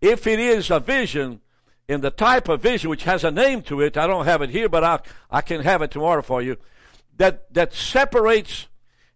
If 0.00 0.26
it 0.26 0.38
is 0.38 0.70
a 0.70 0.80
vision, 0.80 1.40
in 1.88 2.02
the 2.02 2.10
type 2.10 2.48
of 2.48 2.60
vision 2.60 2.90
which 2.90 3.04
has 3.04 3.24
a 3.24 3.30
name 3.30 3.62
to 3.62 3.80
it, 3.80 3.96
I 3.96 4.06
don't 4.06 4.26
have 4.26 4.42
it 4.42 4.50
here, 4.50 4.68
but 4.68 4.84
I, 4.84 5.00
I 5.30 5.40
can 5.40 5.62
have 5.62 5.80
it 5.80 5.90
tomorrow 5.90 6.22
for 6.22 6.42
you, 6.42 6.58
that, 7.16 7.52
that 7.54 7.72
separates 7.72 8.68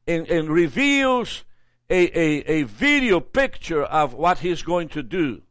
and, 0.07 0.27
and 0.29 0.49
reveals 0.49 1.45
a, 1.91 2.19
a, 2.19 2.61
a 2.61 2.63
video 2.63 3.21
picture 3.21 3.83
of 3.83 4.15
what 4.15 4.39
he's 4.39 4.63
going 4.63 4.89
to 4.91 5.03
do. 5.03 5.43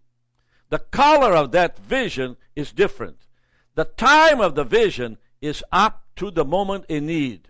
The 0.71 0.79
color 0.79 1.35
of 1.35 1.51
that 1.51 1.77
vision 1.77 2.37
is 2.55 2.71
different. 2.71 3.27
The 3.75 3.83
time 3.83 4.39
of 4.39 4.55
the 4.55 4.63
vision 4.63 5.17
is 5.41 5.63
up 5.69 6.05
to 6.15 6.31
the 6.31 6.45
moment 6.45 6.85
in 6.87 7.07
need. 7.07 7.49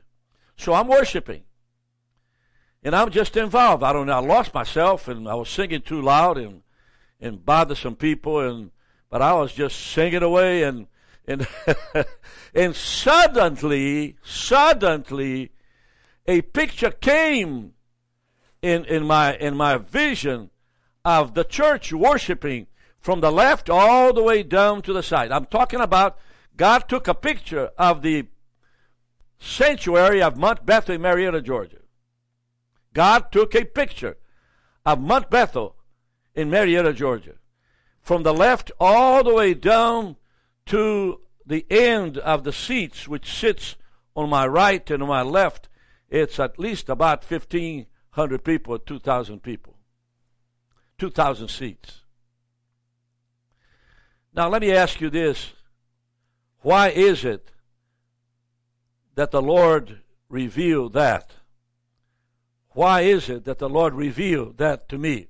So 0.58 0.74
I'm 0.74 0.88
worshiping. 0.88 1.44
And 2.84 2.96
I'm 2.96 3.12
just 3.12 3.38
involved. 3.38 3.84
I 3.84 3.94
don't 3.94 4.08
know. 4.08 4.14
I 4.14 4.20
lost 4.20 4.56
myself 4.56 5.08
and 5.08 5.30
I 5.30 5.36
was 5.36 5.50
singing 5.50 5.84
too 5.84 6.02
loud 6.02 6.40
and, 6.40 6.64
and 7.20 7.46
bothered 7.46 7.78
some 7.78 7.96
people 7.96 8.40
and, 8.40 8.72
but 9.12 9.22
I 9.22 9.34
was 9.34 9.54
just 9.54 9.80
singing 9.80 10.24
away 10.24 10.64
and, 10.64 10.88
and, 11.28 11.48
and 12.56 12.76
suddenly, 12.76 14.16
suddenly, 14.24 15.52
a 16.26 16.42
picture 16.42 16.90
came 16.90 17.74
in, 18.64 18.84
in 18.86 19.06
my, 19.06 19.36
in 19.36 19.56
my 19.56 19.78
vision 19.78 20.50
of 21.06 21.36
the 21.36 21.44
church 21.44 21.94
worshiping 21.94 22.66
from 23.02 23.20
the 23.20 23.32
left 23.32 23.70
all 23.70 24.14
the 24.14 24.24
way 24.24 24.44
down 24.44 24.82
to 24.84 24.94
the 24.94 25.04
side. 25.04 25.32
I'm 25.32 25.46
talking 25.46 25.82
about 25.82 26.18
God 26.56 26.88
took 26.88 27.08
a 27.08 27.16
picture 27.16 27.72
of 27.78 28.04
the 28.04 28.28
sanctuary 29.40 30.22
of 30.22 30.38
Mount 30.38 30.66
Bethel 30.66 30.96
in 30.96 31.02
Marietta, 31.02 31.42
Georgia. 31.42 31.80
God 32.94 33.32
took 33.32 33.56
a 33.56 33.66
picture 33.66 34.18
of 34.86 35.02
Mount 35.02 35.30
Bethel 35.32 35.76
in 36.36 36.50
Marietta, 36.50 36.94
Georgia. 36.94 37.34
From 38.02 38.24
the 38.24 38.34
left 38.34 38.72
all 38.80 39.24
the 39.24 39.34
way 39.34 39.54
down 39.54 40.18
to 40.68 41.22
the 41.46 41.66
end 41.72 42.20
of 42.20 42.44
the 42.44 42.54
seats, 42.54 43.08
which 43.08 43.34
sits 43.34 43.76
on 44.16 44.30
my 44.30 44.46
right 44.46 44.90
and 44.92 45.02
on 45.02 45.10
my 45.10 45.24
left, 45.24 45.70
it's 46.10 46.40
at 46.40 46.60
least 46.60 46.90
about 46.90 47.30
1,500 47.30 48.44
people 48.44 48.78
2,000 48.78 49.42
people. 49.42 49.76
2,000 51.00 51.48
seats. 51.48 52.02
Now 54.34 54.50
let 54.50 54.62
me 54.62 54.72
ask 54.72 55.02
you 55.02 55.10
this. 55.10 55.52
Why 56.62 56.90
is 56.90 57.26
it 57.26 57.52
that 59.16 59.32
the 59.32 59.42
Lord 59.42 60.02
revealed 60.30 60.94
that? 60.94 61.32
Why 62.70 63.02
is 63.02 63.30
it 63.30 63.44
that 63.46 63.60
the 63.60 63.70
Lord 63.70 63.94
revealed 63.94 64.58
that 64.58 64.88
to 64.90 64.98
me? 64.98 65.28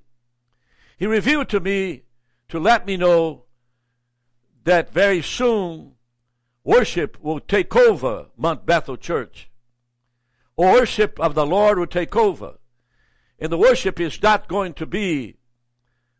He 0.96 1.06
revealed 1.06 1.48
to 1.48 1.60
me 1.60 2.04
to 2.48 2.60
let 2.60 2.86
me 2.86 2.96
know 2.96 3.44
that 4.64 4.92
very 4.92 5.22
soon 5.22 5.94
worship 6.62 7.20
will 7.20 7.40
take 7.40 7.74
over 7.74 8.26
Mount 8.36 8.64
Bethel 8.64 8.96
Church. 8.96 9.50
Worship 10.56 11.18
of 11.18 11.34
the 11.34 11.46
Lord 11.46 11.78
will 11.78 11.86
take 11.86 12.14
over. 12.14 12.58
And 13.38 13.50
the 13.50 13.58
worship 13.58 13.98
is 13.98 14.22
not 14.22 14.46
going 14.46 14.74
to 14.74 14.86
be 14.86 15.38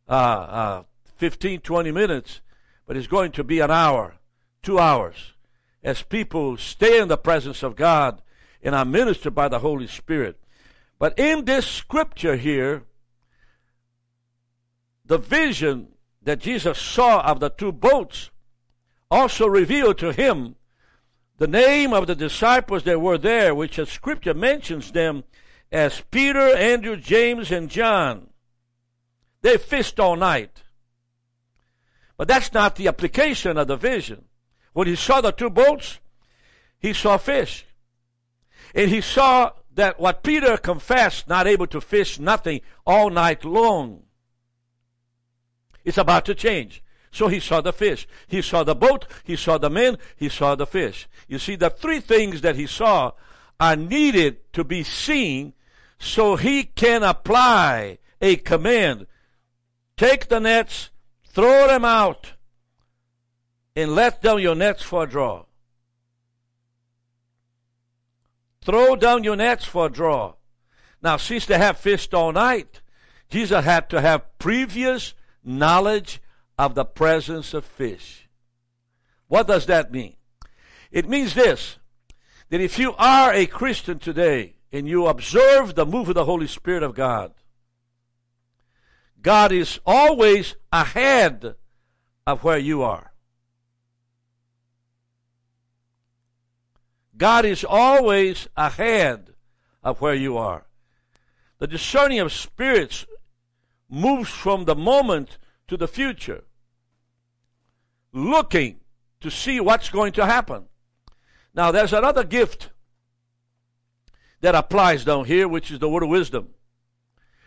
uh, 0.09 0.13
uh, 0.13 0.83
15, 1.19 1.61
20 1.61 1.93
minutes, 1.93 2.41
but 2.87 2.97
it's 2.97 3.07
going 3.07 3.33
to 3.33 3.45
be 3.45 3.61
an 3.61 3.71
hour, 3.71 4.17
two 4.63 4.79
hours, 4.79 5.33
as 5.83 6.03
people 6.03 6.57
stay 6.57 7.01
in 7.01 7.09
the 7.09 7.17
presence 7.17 7.63
of 7.63 7.77
God 7.77 8.23
and 8.63 8.75
are 8.75 8.85
ministered 8.85 9.35
by 9.35 9.49
the 9.49 9.59
Holy 9.59 9.87
Spirit. 9.87 10.39
But 10.99 11.19
in 11.19 11.45
this 11.45 11.67
scripture 11.67 12.37
here, 12.37 12.85
the 15.05 15.19
vision 15.19 15.89
that 16.23 16.39
Jesus 16.39 16.79
saw 16.79 17.21
of 17.21 17.41
the 17.41 17.51
two 17.51 17.73
boats 17.73 18.31
also 19.11 19.47
revealed 19.47 19.99
to 19.99 20.13
him 20.13 20.55
the 21.39 21.49
name 21.49 21.93
of 21.93 22.07
the 22.07 22.15
disciples 22.15 22.85
that 22.85 23.01
were 23.01 23.19
there, 23.19 23.55
which 23.55 23.77
the 23.77 23.87
scripture 23.87 24.35
mentions 24.35 24.93
them 24.93 25.25
as 25.73 26.03
Peter, 26.11 26.55
Andrew, 26.57 26.97
James, 26.97 27.51
and 27.51 27.69
John. 27.69 28.29
They 29.41 29.57
fished 29.57 29.99
all 29.99 30.15
night. 30.15 30.62
But 32.23 32.29
that's 32.29 32.53
not 32.53 32.77
the 32.77 32.87
application 32.87 33.59
of 33.59 33.67
the 33.67 33.75
vision. 33.75 34.27
When 34.75 34.87
he 34.87 34.95
saw 34.95 35.21
the 35.21 35.33
two 35.33 35.51
boats, 35.51 35.99
he 36.79 36.93
saw 36.93 37.17
fish. 37.17 37.67
And 38.77 38.89
he 38.89 39.01
saw 39.01 39.51
that 39.75 39.99
what 39.99 40.23
Peter 40.23 40.57
confessed, 40.57 41.27
not 41.27 41.49
able 41.49 41.67
to 41.67 41.81
fish 41.81 42.21
nothing 42.21 42.61
all 42.87 43.11
night 43.11 43.45
long. 43.45 44.05
It's 45.85 45.99
about 45.99 46.25
to 46.27 46.37
change. 46.37 46.85
So 47.11 47.27
he 47.27 47.41
saw 47.41 47.61
the 47.61 47.73
fish. 47.73 48.07
He 48.29 48.41
saw 48.41 48.63
the 48.63 48.77
boat. 48.77 49.09
He 49.25 49.35
saw 49.35 49.59
the 49.59 49.69
men. 49.69 49.99
He 50.15 50.29
saw 50.29 50.55
the 50.55 50.65
fish. 50.65 51.09
You 51.27 51.41
see, 51.41 51.57
the 51.57 51.71
three 51.71 51.99
things 51.99 52.43
that 52.43 52.55
he 52.55 52.69
saw 52.69 53.15
are 53.59 53.75
needed 53.75 54.53
to 54.53 54.63
be 54.63 54.85
seen 54.85 55.55
so 55.99 56.37
he 56.37 56.63
can 56.63 57.03
apply 57.03 57.99
a 58.21 58.37
command. 58.37 59.09
Take 59.97 60.29
the 60.29 60.39
nets, 60.39 60.92
throw 61.33 61.67
them 61.67 61.85
out, 61.85 62.33
and 63.75 63.95
let 63.95 64.23
down 64.23 64.43
your 64.43 64.55
nets 64.55 64.83
for 64.83 65.05
a 65.05 65.07
draw. 65.07 65.45
Throw 68.65 68.97
down 68.97 69.25
your 69.25 69.37
nets 69.37 69.65
for 69.65 69.87
a 69.87 69.91
draw. 69.91 70.35
Now, 71.03 71.17
since 71.17 71.47
they 71.47 71.59
have 71.59 71.79
fished 71.79 72.15
all 72.15 72.33
night, 72.33 72.81
Jesus 73.29 73.65
had 73.65 73.91
to 73.91 74.01
have 74.01 74.39
previous 74.39 75.15
knowledge 75.43 76.21
of 76.59 76.75
the 76.75 76.85
presence 76.85 77.55
of 77.55 77.65
fish. 77.65 78.29
What 79.27 79.47
does 79.47 79.67
that 79.67 79.91
mean? 79.91 80.15
It 80.91 81.09
means 81.09 81.35
this, 81.35 81.79
that 82.51 82.61
if 82.61 82.79
you 82.79 82.95
are 82.99 83.33
a 83.33 83.47
Christian 83.47 83.99
today 83.99 84.57
and 84.71 84.87
you 84.87 85.07
observe 85.07 85.75
the 85.75 85.87
move 85.87 86.09
of 86.09 86.15
the 86.15 86.27
Holy 86.27 86.47
Spirit 86.47 86.83
of 86.83 86.95
God, 86.95 87.33
God 89.23 89.53
is 89.53 89.79
always 89.87 90.57
ahead 90.73 91.55
of 92.27 92.43
where 92.43 92.59
you 92.59 92.83
are. 92.83 93.13
God 97.17 97.45
is 97.45 97.65
always 97.65 98.49
ahead 98.57 99.35
of 99.83 100.01
where 100.01 100.15
you 100.15 100.37
are. 100.37 100.67
The 101.59 101.69
discerning 101.69 102.19
of 102.19 102.33
spirits 102.33 103.07
moves 103.89 104.29
from 104.29 104.65
the 104.65 104.75
moment 104.75 105.39
to 105.69 105.77
the 105.77 105.87
future, 105.87 106.43
looking 108.13 108.81
to 109.21 109.31
see 109.31 109.61
what's 109.61 109.89
going 109.89 110.13
to 110.15 110.27
happen. 110.27 110.65
Now, 111.55 111.71
there's 111.71 111.93
another 111.93 112.25
gift 112.25 112.71
that 114.41 114.57
applies 114.57 115.05
down 115.05 115.27
here, 115.27 115.47
which 115.47 115.71
is 115.71 115.79
the 115.79 115.89
word 115.89 116.03
of 116.03 116.09
wisdom. 116.09 116.49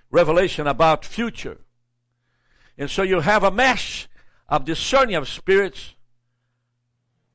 Revelation 0.09 0.67
about 0.67 1.03
future. 1.03 1.64
And 2.77 2.89
so 2.89 3.03
you 3.03 3.21
have 3.21 3.43
a 3.43 3.51
mesh 3.51 4.07
of 4.49 4.65
discerning 4.65 5.15
of 5.15 5.27
spirits, 5.27 5.95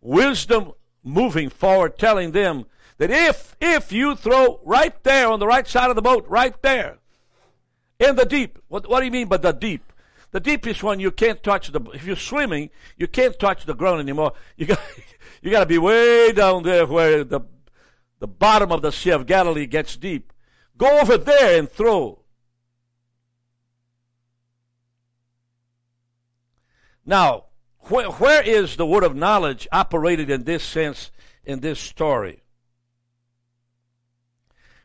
wisdom 0.01 0.73
moving 1.03 1.49
forward, 1.49 1.99
telling 1.99 2.33
them 2.33 2.67
that 2.99 3.11
if, 3.11 3.57
if 3.61 3.93
you 3.93 4.15
throw 4.15 4.61
right 4.65 5.03
there 5.05 5.29
on 5.29 5.41
the 5.41 5.47
right 5.47 5.67
side 5.67 5.91
of 5.91 5.97
the 5.97 6.03
boat, 6.03 6.27
right 6.29 6.61
there, 6.63 6.99
in 7.99 8.17
the 8.17 8.27
deep, 8.27 8.59
what, 8.69 8.89
what 8.89 9.01
do 9.01 9.07
you 9.07 9.11
mean 9.11 9.29
by 9.29 9.39
the 9.39 9.53
deep? 9.53 9.93
The 10.33 10.41
deep 10.41 10.67
is 10.67 10.83
when 10.83 11.01
you 11.01 11.11
can't 11.11 11.43
touch 11.43 11.73
the, 11.73 11.81
if 11.93 12.05
you're 12.05 12.17
swimming, 12.17 12.71
you 12.97 13.09
can't 13.09 13.39
touch 13.39 13.65
the 13.65 13.75
ground 13.75 14.01
anymore. 14.01 14.33
You 14.57 14.67
got, 14.67 14.81
you 15.43 15.51
gotta 15.51 15.67
be 15.67 15.79
way 15.79 16.33
down 16.33 16.63
there 16.63 16.87
where 16.87 17.25
the, 17.25 17.41
the 18.19 18.29
bottom 18.29 18.71
of 18.71 18.83
the 18.83 18.93
Sea 18.93 19.11
of 19.11 19.27
Galilee 19.27 19.67
gets 19.67 19.97
deep. 19.97 20.33
Go 20.77 21.01
over 21.01 21.17
there 21.17 21.59
and 21.59 21.71
throw. 21.71 22.20
Now, 27.11 27.45
where, 27.89 28.09
where 28.09 28.43
is 28.43 28.77
the 28.77 28.87
word 28.87 29.05
of 29.05 29.15
knowledge 29.15 29.69
operated 29.71 30.31
in 30.31 30.45
this 30.45 30.65
sense 30.65 31.11
in 31.45 31.61
this 31.61 31.79
story? 31.79 32.41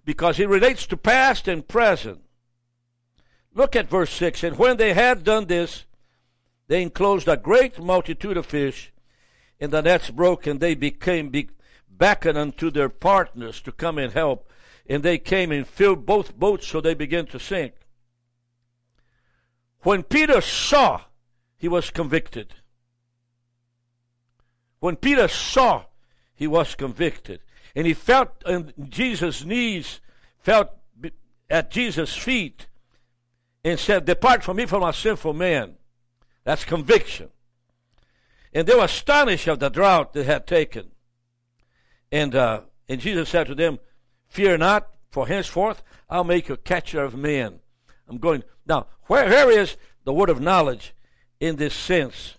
because 0.06 0.40
it 0.40 0.48
relates 0.48 0.86
to 0.88 0.98
past 0.98 1.48
and 1.48 1.68
present. 1.68 2.22
Look 3.54 3.76
at 3.76 3.90
verse 3.90 4.12
6. 4.12 4.44
And 4.44 4.58
when 4.58 4.78
they 4.78 4.94
had 4.94 5.24
done 5.24 5.48
this, 5.48 5.86
they 6.68 6.82
enclosed 6.82 7.28
a 7.28 7.38
great 7.38 7.80
multitude 7.80 8.38
of 8.38 8.46
fish, 8.46 8.94
and 9.60 9.72
the 9.72 9.82
nets 9.82 10.12
broke, 10.12 10.46
and 10.48 10.60
they 10.60 10.76
became 10.76 11.30
be- 11.30 11.50
beckoned 11.90 12.38
unto 12.38 12.70
their 12.70 12.90
partners 12.90 13.62
to 13.62 13.72
come 13.72 13.98
and 13.98 14.14
help. 14.14 14.50
And 14.88 15.02
they 15.02 15.18
came 15.18 15.52
and 15.52 15.68
filled 15.68 16.06
both 16.06 16.38
boats, 16.38 16.68
so 16.68 16.80
they 16.80 16.94
began 16.94 17.26
to 17.28 17.40
sink. 17.40 17.74
When 19.80 20.04
Peter 20.04 20.42
saw, 20.42 21.02
he 21.58 21.68
was 21.68 21.90
convicted. 21.90 22.54
When 24.80 24.96
Peter 24.96 25.28
saw, 25.28 25.86
he 26.36 26.48
was 26.48 26.76
convicted. 26.76 27.42
And 27.76 27.88
he 27.88 27.94
felt 27.94 28.30
on 28.46 28.74
Jesus' 28.90 29.44
knees, 29.44 30.00
felt 30.40 30.70
at 31.50 31.72
Jesus' 31.72 32.16
feet, 32.16 32.68
and 33.64 33.80
said, 33.80 34.06
Depart 34.06 34.44
from 34.44 34.58
me 34.58 34.66
from 34.66 34.84
a 34.84 34.94
sinful 34.94 35.34
man. 35.34 35.76
That's 36.44 36.64
conviction. 36.64 37.30
And 38.54 38.68
they 38.68 38.76
were 38.76 38.86
astonished 38.86 39.48
of 39.48 39.60
the 39.60 39.70
drought 39.70 40.14
they 40.14 40.24
had 40.24 40.48
taken. 40.48 40.92
And, 42.12 42.36
uh, 42.36 42.62
and 42.88 43.02
Jesus 43.02 43.28
said 43.30 43.48
to 43.48 43.56
them, 43.56 43.80
Fear 44.28 44.60
not, 44.60 44.88
for 45.10 45.28
henceforth 45.28 45.84
I'll 46.10 46.24
make 46.24 46.48
you 46.48 46.54
a 46.54 46.58
catcher 46.58 47.04
of 47.04 47.16
men. 47.16 47.60
I'm 48.08 48.18
going, 48.18 48.44
now, 48.66 48.88
where, 49.04 49.28
where 49.28 49.52
is 49.52 49.76
the 50.04 50.14
word 50.14 50.30
of 50.30 50.40
knowledge 50.40 50.95
in 51.40 51.56
this 51.58 51.74
sense? 51.74 52.38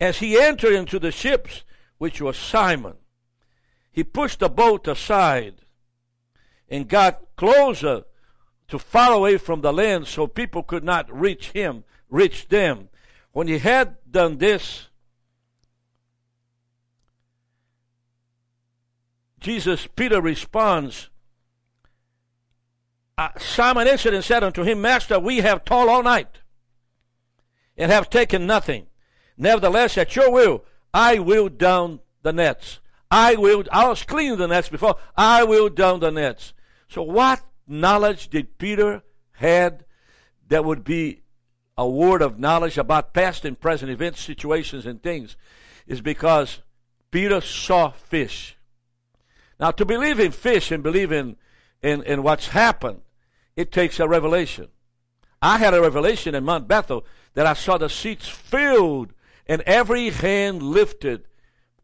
As 0.00 0.18
he 0.18 0.38
entered 0.40 0.72
into 0.72 0.98
the 0.98 1.12
ships, 1.12 1.64
which 1.98 2.20
was 2.20 2.36
Simon, 2.36 2.94
he 3.92 4.04
pushed 4.04 4.40
the 4.40 4.48
boat 4.48 4.88
aside 4.88 5.56
and 6.68 6.88
got 6.88 7.20
closer 7.36 8.04
to 8.68 8.78
far 8.78 9.12
away 9.12 9.36
from 9.36 9.60
the 9.60 9.72
land 9.72 10.06
so 10.06 10.26
people 10.26 10.62
could 10.62 10.84
not 10.84 11.12
reach 11.12 11.50
him, 11.50 11.84
reach 12.08 12.48
them. 12.48 12.88
When 13.32 13.48
he 13.48 13.58
had 13.58 13.96
done 14.10 14.38
this, 14.38 14.88
Jesus, 19.40 19.88
Peter 19.96 20.20
responds, 20.20 21.10
uh, 23.18 23.30
Simon 23.38 23.88
answered 23.88 24.14
and 24.14 24.24
said 24.24 24.44
unto 24.44 24.62
him, 24.62 24.80
Master, 24.80 25.18
we 25.18 25.38
have 25.38 25.64
toiled 25.64 25.88
all 25.88 26.02
night 26.02 26.39
and 27.80 27.90
have 27.90 28.10
taken 28.10 28.46
nothing. 28.46 28.86
Nevertheless, 29.38 29.96
at 29.96 30.14
your 30.14 30.30
will, 30.30 30.64
I 30.92 31.18
will 31.18 31.48
down 31.48 32.00
the 32.22 32.32
nets. 32.32 32.78
I 33.10 33.36
will, 33.36 33.64
I 33.72 33.88
was 33.88 34.02
cleaning 34.04 34.38
the 34.38 34.46
nets 34.46 34.68
before, 34.68 34.96
I 35.16 35.44
will 35.44 35.70
down 35.70 36.00
the 36.00 36.10
nets. 36.10 36.52
So 36.88 37.02
what 37.02 37.40
knowledge 37.66 38.28
did 38.28 38.58
Peter 38.58 39.02
had 39.32 39.84
that 40.48 40.64
would 40.64 40.84
be 40.84 41.22
a 41.78 41.88
word 41.88 42.20
of 42.20 42.38
knowledge 42.38 42.76
about 42.76 43.14
past 43.14 43.46
and 43.46 43.58
present 43.58 43.90
events, 43.90 44.20
situations, 44.20 44.84
and 44.84 45.02
things? 45.02 45.36
Is 45.86 46.02
because 46.02 46.60
Peter 47.10 47.40
saw 47.40 47.90
fish. 47.90 48.58
Now 49.58 49.70
to 49.70 49.86
believe 49.86 50.20
in 50.20 50.32
fish 50.32 50.70
and 50.70 50.82
believe 50.82 51.12
in, 51.12 51.36
in, 51.82 52.02
in 52.02 52.22
what's 52.22 52.48
happened, 52.48 53.00
it 53.56 53.72
takes 53.72 53.98
a 53.98 54.06
revelation. 54.06 54.68
I 55.40 55.56
had 55.56 55.72
a 55.72 55.80
revelation 55.80 56.34
in 56.34 56.44
Mount 56.44 56.68
Bethel 56.68 57.06
that 57.34 57.46
I 57.46 57.54
saw 57.54 57.78
the 57.78 57.88
seats 57.88 58.28
filled 58.28 59.12
and 59.46 59.62
every 59.62 60.10
hand 60.10 60.62
lifted 60.62 61.24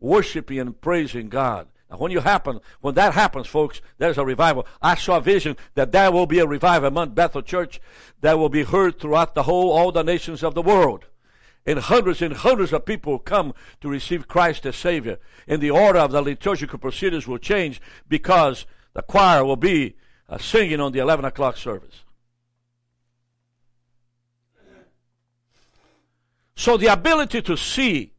worshiping 0.00 0.58
and 0.58 0.80
praising 0.80 1.28
God. 1.28 1.68
Now, 1.90 1.98
when 1.98 2.10
you 2.10 2.20
happen, 2.20 2.60
when 2.80 2.94
that 2.94 3.14
happens, 3.14 3.46
folks, 3.46 3.80
there's 3.98 4.18
a 4.18 4.24
revival. 4.24 4.66
I 4.82 4.96
saw 4.96 5.18
a 5.18 5.20
vision 5.20 5.56
that 5.74 5.92
there 5.92 6.10
will 6.10 6.26
be 6.26 6.40
a 6.40 6.46
revival 6.46 6.88
among 6.88 7.10
Bethel 7.10 7.42
Church 7.42 7.80
that 8.20 8.38
will 8.38 8.48
be 8.48 8.64
heard 8.64 8.98
throughout 8.98 9.34
the 9.34 9.44
whole, 9.44 9.70
all 9.70 9.92
the 9.92 10.02
nations 10.02 10.42
of 10.42 10.54
the 10.54 10.62
world. 10.62 11.04
And 11.64 11.78
hundreds 11.78 12.22
and 12.22 12.34
hundreds 12.34 12.72
of 12.72 12.84
people 12.84 13.18
come 13.18 13.52
to 13.80 13.88
receive 13.88 14.28
Christ 14.28 14.66
as 14.66 14.76
Savior. 14.76 15.18
And 15.48 15.60
the 15.60 15.70
order 15.70 15.98
of 15.98 16.12
the 16.12 16.22
liturgical 16.22 16.78
proceedings 16.78 17.26
will 17.26 17.38
change 17.38 17.80
because 18.08 18.66
the 18.92 19.02
choir 19.02 19.44
will 19.44 19.56
be 19.56 19.96
uh, 20.28 20.38
singing 20.38 20.80
on 20.80 20.92
the 20.92 21.00
11 21.00 21.24
o'clock 21.24 21.56
service. 21.56 22.02
So 26.56 26.76
the 26.76 26.86
ability 26.86 27.42
to 27.42 27.56
see 27.56 28.12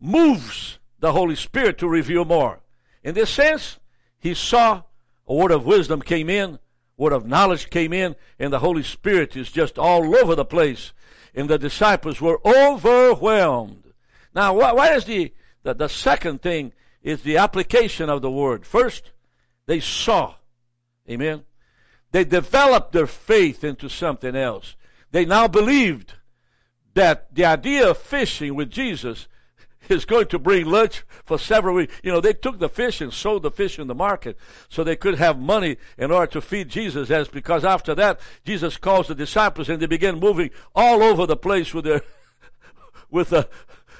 moves 0.00 0.78
the 1.00 1.12
Holy 1.12 1.34
Spirit 1.34 1.78
to 1.78 1.88
reveal 1.88 2.24
more. 2.24 2.60
In 3.02 3.14
this 3.14 3.30
sense, 3.30 3.78
he 4.18 4.34
saw 4.34 4.82
a 5.26 5.34
word 5.34 5.50
of 5.50 5.66
wisdom 5.66 6.00
came 6.00 6.30
in, 6.30 6.58
word 6.96 7.12
of 7.12 7.26
knowledge 7.26 7.70
came 7.70 7.92
in, 7.92 8.14
and 8.38 8.52
the 8.52 8.60
Holy 8.60 8.84
Spirit 8.84 9.36
is 9.36 9.50
just 9.50 9.78
all 9.78 10.16
over 10.16 10.34
the 10.34 10.44
place. 10.44 10.92
And 11.34 11.50
the 11.50 11.58
disciples 11.58 12.20
were 12.20 12.40
overwhelmed. 12.46 13.92
Now, 14.34 14.54
what, 14.54 14.96
is 14.96 15.04
the, 15.04 15.34
the, 15.64 15.74
the 15.74 15.88
second 15.88 16.40
thing 16.40 16.72
is 17.02 17.22
the 17.22 17.36
application 17.36 18.08
of 18.08 18.22
the 18.22 18.30
word. 18.30 18.64
First, 18.64 19.10
they 19.66 19.80
saw. 19.80 20.34
Amen. 21.10 21.44
They 22.12 22.24
developed 22.24 22.92
their 22.92 23.06
faith 23.06 23.64
into 23.64 23.88
something 23.88 24.34
else. 24.34 24.76
They 25.10 25.24
now 25.24 25.48
believed 25.48 26.14
that 26.96 27.34
the 27.34 27.44
idea 27.44 27.90
of 27.90 27.98
fishing 27.98 28.54
with 28.54 28.70
Jesus 28.70 29.28
is 29.90 30.06
going 30.06 30.26
to 30.28 30.38
bring 30.38 30.64
lunch 30.64 31.04
for 31.26 31.38
several 31.38 31.76
weeks. 31.76 31.94
You 32.02 32.10
know, 32.10 32.22
they 32.22 32.32
took 32.32 32.58
the 32.58 32.70
fish 32.70 33.02
and 33.02 33.12
sold 33.12 33.42
the 33.42 33.50
fish 33.50 33.78
in 33.78 33.86
the 33.86 33.94
market 33.94 34.38
so 34.70 34.82
they 34.82 34.96
could 34.96 35.16
have 35.16 35.38
money 35.38 35.76
in 35.98 36.10
order 36.10 36.32
to 36.32 36.40
feed 36.40 36.70
Jesus 36.70 37.10
as 37.10 37.28
because 37.28 37.66
after 37.66 37.94
that, 37.96 38.18
Jesus 38.46 38.78
calls 38.78 39.08
the 39.08 39.14
disciples 39.14 39.68
and 39.68 39.80
they 39.80 39.86
begin 39.86 40.18
moving 40.18 40.50
all 40.74 41.02
over 41.02 41.26
the 41.26 41.36
place 41.36 41.74
with 41.74 41.84
their, 41.84 42.00
with 43.10 43.28
the, 43.28 43.46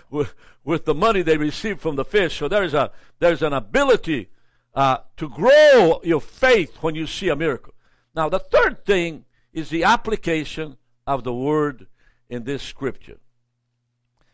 with, 0.09 0.35
with 0.65 0.87
the 0.87 0.95
money 0.95 1.21
they 1.21 1.37
received 1.37 1.83
from 1.83 1.97
the 1.97 2.05
fish. 2.05 2.39
So 2.39 2.49
there's 2.49 2.73
a, 2.73 2.93
there's 3.19 3.43
an 3.43 3.53
ability, 3.53 4.31
uh, 4.75 4.99
to 5.19 5.29
grow 5.29 6.01
your 6.03 6.23
faith 6.23 6.79
when 6.81 6.95
you 6.95 7.07
see 7.07 7.29
a 7.29 7.37
miracle. 7.37 7.75
Now 8.15 8.31
the 8.31 8.39
third 8.39 8.87
thing 8.87 9.27
is 9.53 9.69
the 9.69 9.85
application 9.85 10.79
of 11.07 11.25
the 11.25 11.35
word 11.35 11.89
in 12.29 12.45
this 12.45 12.63
scripture. 12.63 13.19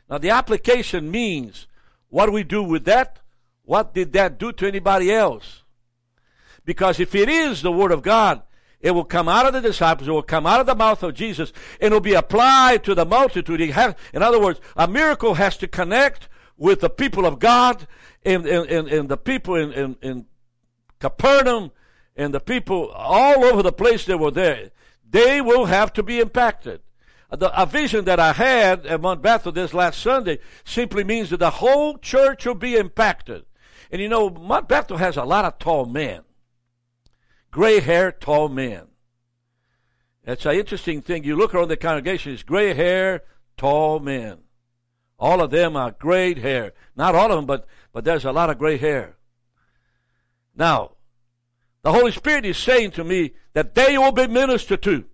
Now 0.08 0.18
the 0.18 0.30
application 0.30 1.10
means 1.10 1.66
what 2.08 2.26
do 2.26 2.32
we 2.32 2.44
do 2.44 2.62
with 2.62 2.84
that? 2.84 3.20
What 3.64 3.94
did 3.94 4.12
that 4.12 4.38
do 4.38 4.52
to 4.52 4.66
anybody 4.66 5.10
else? 5.12 5.62
Because 6.64 7.00
if 7.00 7.14
it 7.14 7.28
is 7.28 7.62
the 7.62 7.72
Word 7.72 7.92
of 7.92 8.02
God, 8.02 8.42
it 8.80 8.90
will 8.90 9.04
come 9.04 9.28
out 9.28 9.46
of 9.46 9.52
the 9.52 9.60
disciples, 9.60 10.08
it 10.08 10.12
will 10.12 10.22
come 10.22 10.46
out 10.46 10.60
of 10.60 10.66
the 10.66 10.74
mouth 10.74 11.02
of 11.02 11.14
Jesus, 11.14 11.52
and 11.80 11.92
it 11.92 11.94
will 11.94 12.00
be 12.00 12.14
applied 12.14 12.84
to 12.84 12.94
the 12.94 13.06
multitude. 13.06 13.60
Has, 13.70 13.94
in 14.12 14.22
other 14.22 14.40
words, 14.40 14.60
a 14.76 14.88
miracle 14.88 15.34
has 15.34 15.56
to 15.58 15.68
connect 15.68 16.28
with 16.56 16.80
the 16.80 16.90
people 16.90 17.24
of 17.24 17.38
God 17.38 17.86
and, 18.24 18.44
and, 18.44 18.68
and, 18.68 18.88
and 18.88 19.08
the 19.08 19.16
people 19.16 19.54
in, 19.54 19.72
in, 19.72 19.96
in 20.02 20.26
Capernaum 20.98 21.70
and 22.16 22.34
the 22.34 22.40
people 22.40 22.90
all 22.90 23.44
over 23.44 23.62
the 23.62 23.72
place 23.72 24.04
that 24.06 24.18
were 24.18 24.30
there. 24.30 24.70
They 25.08 25.40
will 25.40 25.66
have 25.66 25.92
to 25.94 26.02
be 26.02 26.20
impacted 26.20 26.80
the, 27.38 27.60
a 27.60 27.66
vision 27.66 28.04
that 28.04 28.20
I 28.20 28.32
had 28.32 28.86
at 28.86 29.00
Mount 29.00 29.22
Bethel 29.22 29.52
this 29.52 29.72
last 29.72 30.00
Sunday 30.00 30.38
simply 30.64 31.02
means 31.02 31.30
that 31.30 31.38
the 31.38 31.50
whole 31.50 31.96
church 31.98 32.44
will 32.44 32.54
be 32.54 32.76
impacted. 32.76 33.44
And 33.90 34.00
you 34.00 34.08
know, 34.08 34.28
Mount 34.30 34.68
Bethel 34.68 34.98
has 34.98 35.16
a 35.16 35.24
lot 35.24 35.44
of 35.44 35.58
tall 35.58 35.86
men. 35.86 36.22
Gray 37.50 37.80
hair, 37.80 38.12
tall 38.12 38.48
men. 38.48 38.88
It's 40.24 40.46
an 40.46 40.54
interesting 40.54 41.02
thing. 41.02 41.24
You 41.24 41.36
look 41.36 41.54
around 41.54 41.68
the 41.68 41.76
congregation, 41.76 42.32
it's 42.32 42.42
gray 42.42 42.74
hair, 42.74 43.24
tall 43.56 43.98
men. 43.98 44.38
All 45.18 45.40
of 45.40 45.50
them 45.50 45.76
are 45.76 45.90
gray 45.92 46.34
hair. 46.34 46.72
Not 46.96 47.14
all 47.14 47.30
of 47.30 47.36
them, 47.36 47.46
but, 47.46 47.66
but 47.92 48.04
there's 48.04 48.24
a 48.24 48.32
lot 48.32 48.50
of 48.50 48.58
gray 48.58 48.76
hair. 48.76 49.16
Now, 50.54 50.92
the 51.82 51.92
Holy 51.92 52.12
Spirit 52.12 52.44
is 52.44 52.56
saying 52.58 52.92
to 52.92 53.04
me 53.04 53.32
that 53.54 53.74
they 53.74 53.96
will 53.96 54.12
be 54.12 54.26
ministered 54.26 54.82
to 54.82 55.06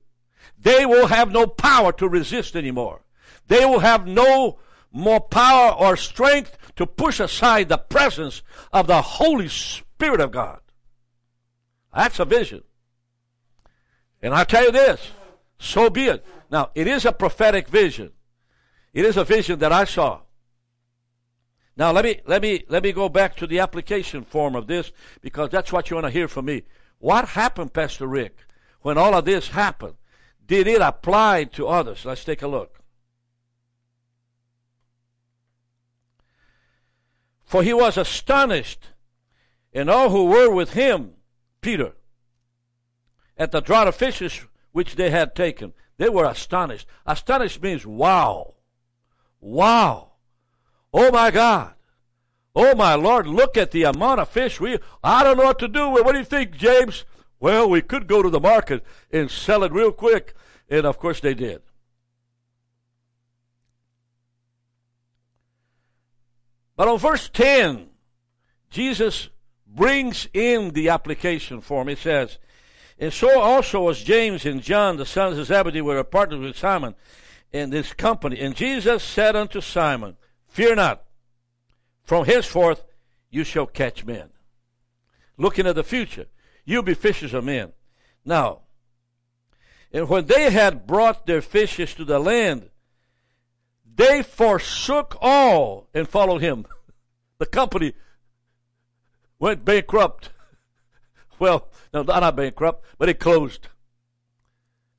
they 0.56 0.86
will 0.86 1.08
have 1.08 1.30
no 1.30 1.46
power 1.46 1.92
to 1.92 2.08
resist 2.08 2.56
anymore. 2.56 3.02
They 3.48 3.64
will 3.64 3.80
have 3.80 4.06
no 4.06 4.58
more 4.92 5.20
power 5.20 5.72
or 5.72 5.96
strength 5.96 6.56
to 6.76 6.86
push 6.86 7.20
aside 7.20 7.68
the 7.68 7.78
presence 7.78 8.42
of 8.72 8.86
the 8.86 9.02
Holy 9.02 9.48
Spirit 9.48 10.20
of 10.20 10.30
God. 10.30 10.60
That's 11.94 12.20
a 12.20 12.24
vision. 12.24 12.62
And 14.22 14.34
I 14.34 14.44
tell 14.44 14.64
you 14.64 14.72
this, 14.72 15.10
so 15.58 15.90
be 15.90 16.04
it. 16.04 16.24
Now, 16.50 16.70
it 16.74 16.86
is 16.86 17.04
a 17.04 17.12
prophetic 17.12 17.68
vision. 17.68 18.12
It 18.92 19.04
is 19.04 19.16
a 19.16 19.24
vision 19.24 19.58
that 19.60 19.72
I 19.72 19.84
saw. 19.84 20.20
Now 21.78 21.92
let 21.92 22.04
me 22.04 22.20
let 22.26 22.42
me 22.42 22.64
let 22.68 22.82
me 22.82 22.90
go 22.90 23.08
back 23.08 23.36
to 23.36 23.46
the 23.46 23.60
application 23.60 24.24
form 24.24 24.56
of 24.56 24.66
this 24.66 24.90
because 25.20 25.50
that's 25.50 25.72
what 25.72 25.88
you 25.88 25.94
want 25.94 26.06
to 26.06 26.10
hear 26.10 26.26
from 26.26 26.46
me. 26.46 26.64
What 26.98 27.28
happened, 27.28 27.72
Pastor 27.72 28.08
Rick, 28.08 28.36
when 28.82 28.98
all 28.98 29.14
of 29.14 29.24
this 29.24 29.50
happened? 29.50 29.94
Did 30.48 30.66
it 30.66 30.80
apply 30.80 31.44
to 31.44 31.68
others? 31.68 32.04
Let's 32.04 32.24
take 32.24 32.42
a 32.42 32.48
look. 32.48 32.80
For 37.44 37.62
he 37.62 37.72
was 37.72 37.96
astonished, 37.96 38.88
and 39.72 39.88
all 39.88 40.10
who 40.10 40.24
were 40.24 40.50
with 40.50 40.72
him 40.72 41.12
Peter 41.60 41.92
at 43.36 43.52
the 43.52 43.62
draught 43.62 43.88
of 43.88 43.94
fishes 43.94 44.44
which 44.72 44.96
they 44.96 45.10
had 45.10 45.34
taken. 45.34 45.72
They 45.96 46.08
were 46.08 46.24
astonished. 46.24 46.86
Astonished 47.06 47.62
means 47.62 47.86
wow. 47.86 48.54
Wow. 49.40 50.12
Oh 50.92 51.10
my 51.10 51.30
God. 51.30 51.74
Oh 52.54 52.74
my 52.74 52.94
Lord, 52.94 53.26
look 53.26 53.56
at 53.56 53.70
the 53.70 53.84
amount 53.84 54.20
of 54.20 54.28
fish 54.28 54.60
we, 54.60 54.78
I 55.02 55.22
don't 55.22 55.36
know 55.36 55.44
what 55.44 55.58
to 55.60 55.68
do 55.68 55.90
with. 55.90 56.04
What 56.04 56.12
do 56.12 56.18
you 56.18 56.24
think, 56.24 56.56
James? 56.56 57.04
Well, 57.40 57.70
we 57.70 57.82
could 57.82 58.06
go 58.06 58.22
to 58.22 58.30
the 58.30 58.40
market 58.40 58.84
and 59.12 59.30
sell 59.30 59.62
it 59.62 59.72
real 59.72 59.92
quick. 59.92 60.34
And 60.68 60.86
of 60.86 60.98
course 60.98 61.20
they 61.20 61.34
did. 61.34 61.62
But 66.76 66.88
on 66.88 66.98
verse 66.98 67.28
10, 67.28 67.88
Jesus 68.70 69.30
brings 69.66 70.28
in 70.32 70.70
the 70.70 70.90
application 70.90 71.60
form. 71.60 71.88
It 71.88 71.98
says, 71.98 72.38
And 72.98 73.12
so 73.12 73.40
also 73.40 73.82
was 73.82 74.02
James 74.02 74.46
and 74.46 74.62
John, 74.62 74.96
the 74.96 75.06
sons 75.06 75.38
of 75.38 75.46
Zebedee, 75.46 75.80
were 75.80 76.02
partners 76.04 76.40
with 76.40 76.56
Simon 76.56 76.94
in 77.52 77.70
this 77.70 77.92
company. 77.92 78.38
And 78.40 78.54
Jesus 78.54 79.02
said 79.02 79.34
unto 79.34 79.60
Simon, 79.60 80.16
Fear 80.46 80.76
not, 80.76 81.04
from 82.04 82.26
henceforth 82.26 82.84
you 83.30 83.44
shall 83.44 83.66
catch 83.66 84.04
men. 84.04 84.30
Looking 85.36 85.66
at 85.66 85.74
the 85.74 85.84
future, 85.84 86.26
you'll 86.68 86.82
be 86.82 86.94
fishers 86.94 87.32
of 87.32 87.44
men. 87.44 87.72
Now, 88.26 88.60
and 89.90 90.06
when 90.06 90.26
they 90.26 90.50
had 90.50 90.86
brought 90.86 91.26
their 91.26 91.40
fishes 91.40 91.94
to 91.94 92.04
the 92.04 92.18
land, 92.18 92.68
they 93.96 94.22
forsook 94.22 95.16
all 95.22 95.88
and 95.94 96.08
followed 96.08 96.42
him. 96.42 96.66
The 97.38 97.46
company 97.46 97.92
went 99.38 99.64
bankrupt. 99.64 100.30
Well, 101.38 101.68
no, 101.94 102.02
not 102.02 102.34
bankrupt, 102.34 102.84
but 102.98 103.08
it 103.08 103.20
closed. 103.20 103.68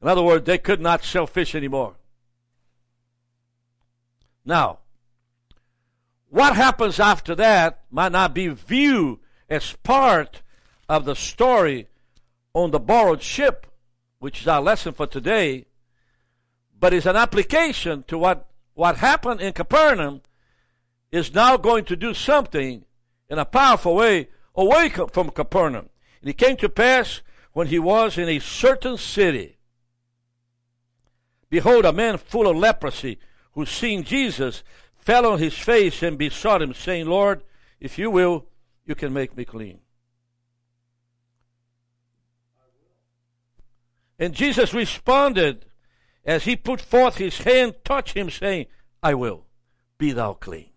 In 0.01 0.07
other 0.07 0.23
words, 0.23 0.45
they 0.45 0.57
could 0.57 0.79
not 0.79 1.03
sell 1.03 1.27
fish 1.27 1.53
anymore. 1.53 1.95
Now, 4.45 4.79
what 6.29 6.55
happens 6.55 6.97
after 6.97 7.35
that 7.35 7.81
might 7.91 8.13
not 8.13 8.33
be 8.33 8.47
viewed 8.47 9.19
as 9.49 9.73
part 9.83 10.41
of 10.89 11.05
the 11.05 11.15
story 11.15 11.87
on 12.53 12.71
the 12.71 12.79
borrowed 12.79 13.21
ship, 13.21 13.67
which 14.17 14.41
is 14.41 14.47
our 14.47 14.61
lesson 14.61 14.91
for 14.91 15.05
today, 15.05 15.67
but 16.77 16.93
is 16.93 17.05
an 17.05 17.15
application 17.15 18.03
to 18.07 18.17
what, 18.17 18.47
what 18.73 18.97
happened 18.97 19.39
in 19.39 19.53
Capernaum 19.53 20.21
is 21.11 21.33
now 21.33 21.55
going 21.57 21.85
to 21.85 21.95
do 21.95 22.13
something 22.13 22.83
in 23.29 23.37
a 23.37 23.45
powerful 23.45 23.95
way 23.95 24.27
away 24.55 24.89
from 24.89 25.29
Capernaum. 25.29 25.89
And 26.21 26.29
it 26.29 26.37
came 26.37 26.57
to 26.57 26.69
pass 26.69 27.21
when 27.53 27.67
he 27.67 27.79
was 27.79 28.17
in 28.17 28.27
a 28.27 28.39
certain 28.39 28.97
city. 28.97 29.57
Behold, 31.49 31.85
a 31.85 31.93
man 31.93 32.17
full 32.17 32.47
of 32.47 32.57
leprosy, 32.57 33.19
who 33.53 33.65
seeing 33.65 34.03
Jesus, 34.03 34.63
fell 34.95 35.25
on 35.25 35.39
his 35.39 35.57
face 35.57 36.03
and 36.03 36.17
besought 36.17 36.61
him, 36.61 36.73
saying, 36.73 37.07
Lord, 37.07 37.43
if 37.79 37.97
you 37.97 38.11
will, 38.11 38.45
you 38.85 38.95
can 38.95 39.13
make 39.13 39.35
me 39.35 39.45
clean. 39.45 39.79
And 44.19 44.33
Jesus 44.33 44.73
responded 44.73 45.65
as 46.25 46.43
he 46.43 46.57
put 46.57 46.81
forth 46.81 47.15
his 47.15 47.37
hand, 47.39 47.75
touched 47.85 48.15
him, 48.15 48.29
saying, 48.29 48.65
I 49.01 49.13
will, 49.13 49.45
be 49.97 50.11
thou 50.11 50.33
clean. 50.33 50.69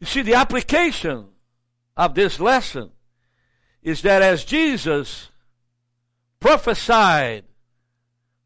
You 0.00 0.06
see, 0.06 0.22
the 0.22 0.34
application 0.34 1.28
of 1.96 2.14
this 2.14 2.40
lesson 2.40 2.90
is 3.80 4.02
that 4.02 4.22
as 4.22 4.44
Jesus 4.44 5.30
prophesied 6.40 7.44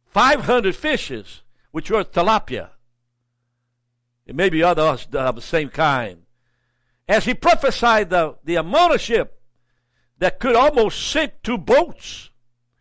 500 0.07 0.77
fishes, 0.77 1.43
which 1.71 1.91
were 1.91 2.05
tilapia, 2.05 2.71
it 4.27 4.37
may 4.37 4.51
be 4.51 4.63
others 4.63 5.09
of 5.13 5.37
the 5.37 5.41
same 5.41 5.71
kind, 5.71 6.23
as 7.09 7.25
he 7.25 7.33
prophesied 7.33 8.11
the, 8.11 8.37
the 8.45 8.57
amount 8.57 9.01
ship 9.01 9.38
that 10.19 10.41
could 10.41 10.57
almost 10.57 11.11
sink 11.11 11.35
two 11.43 11.59
boats. 11.59 12.31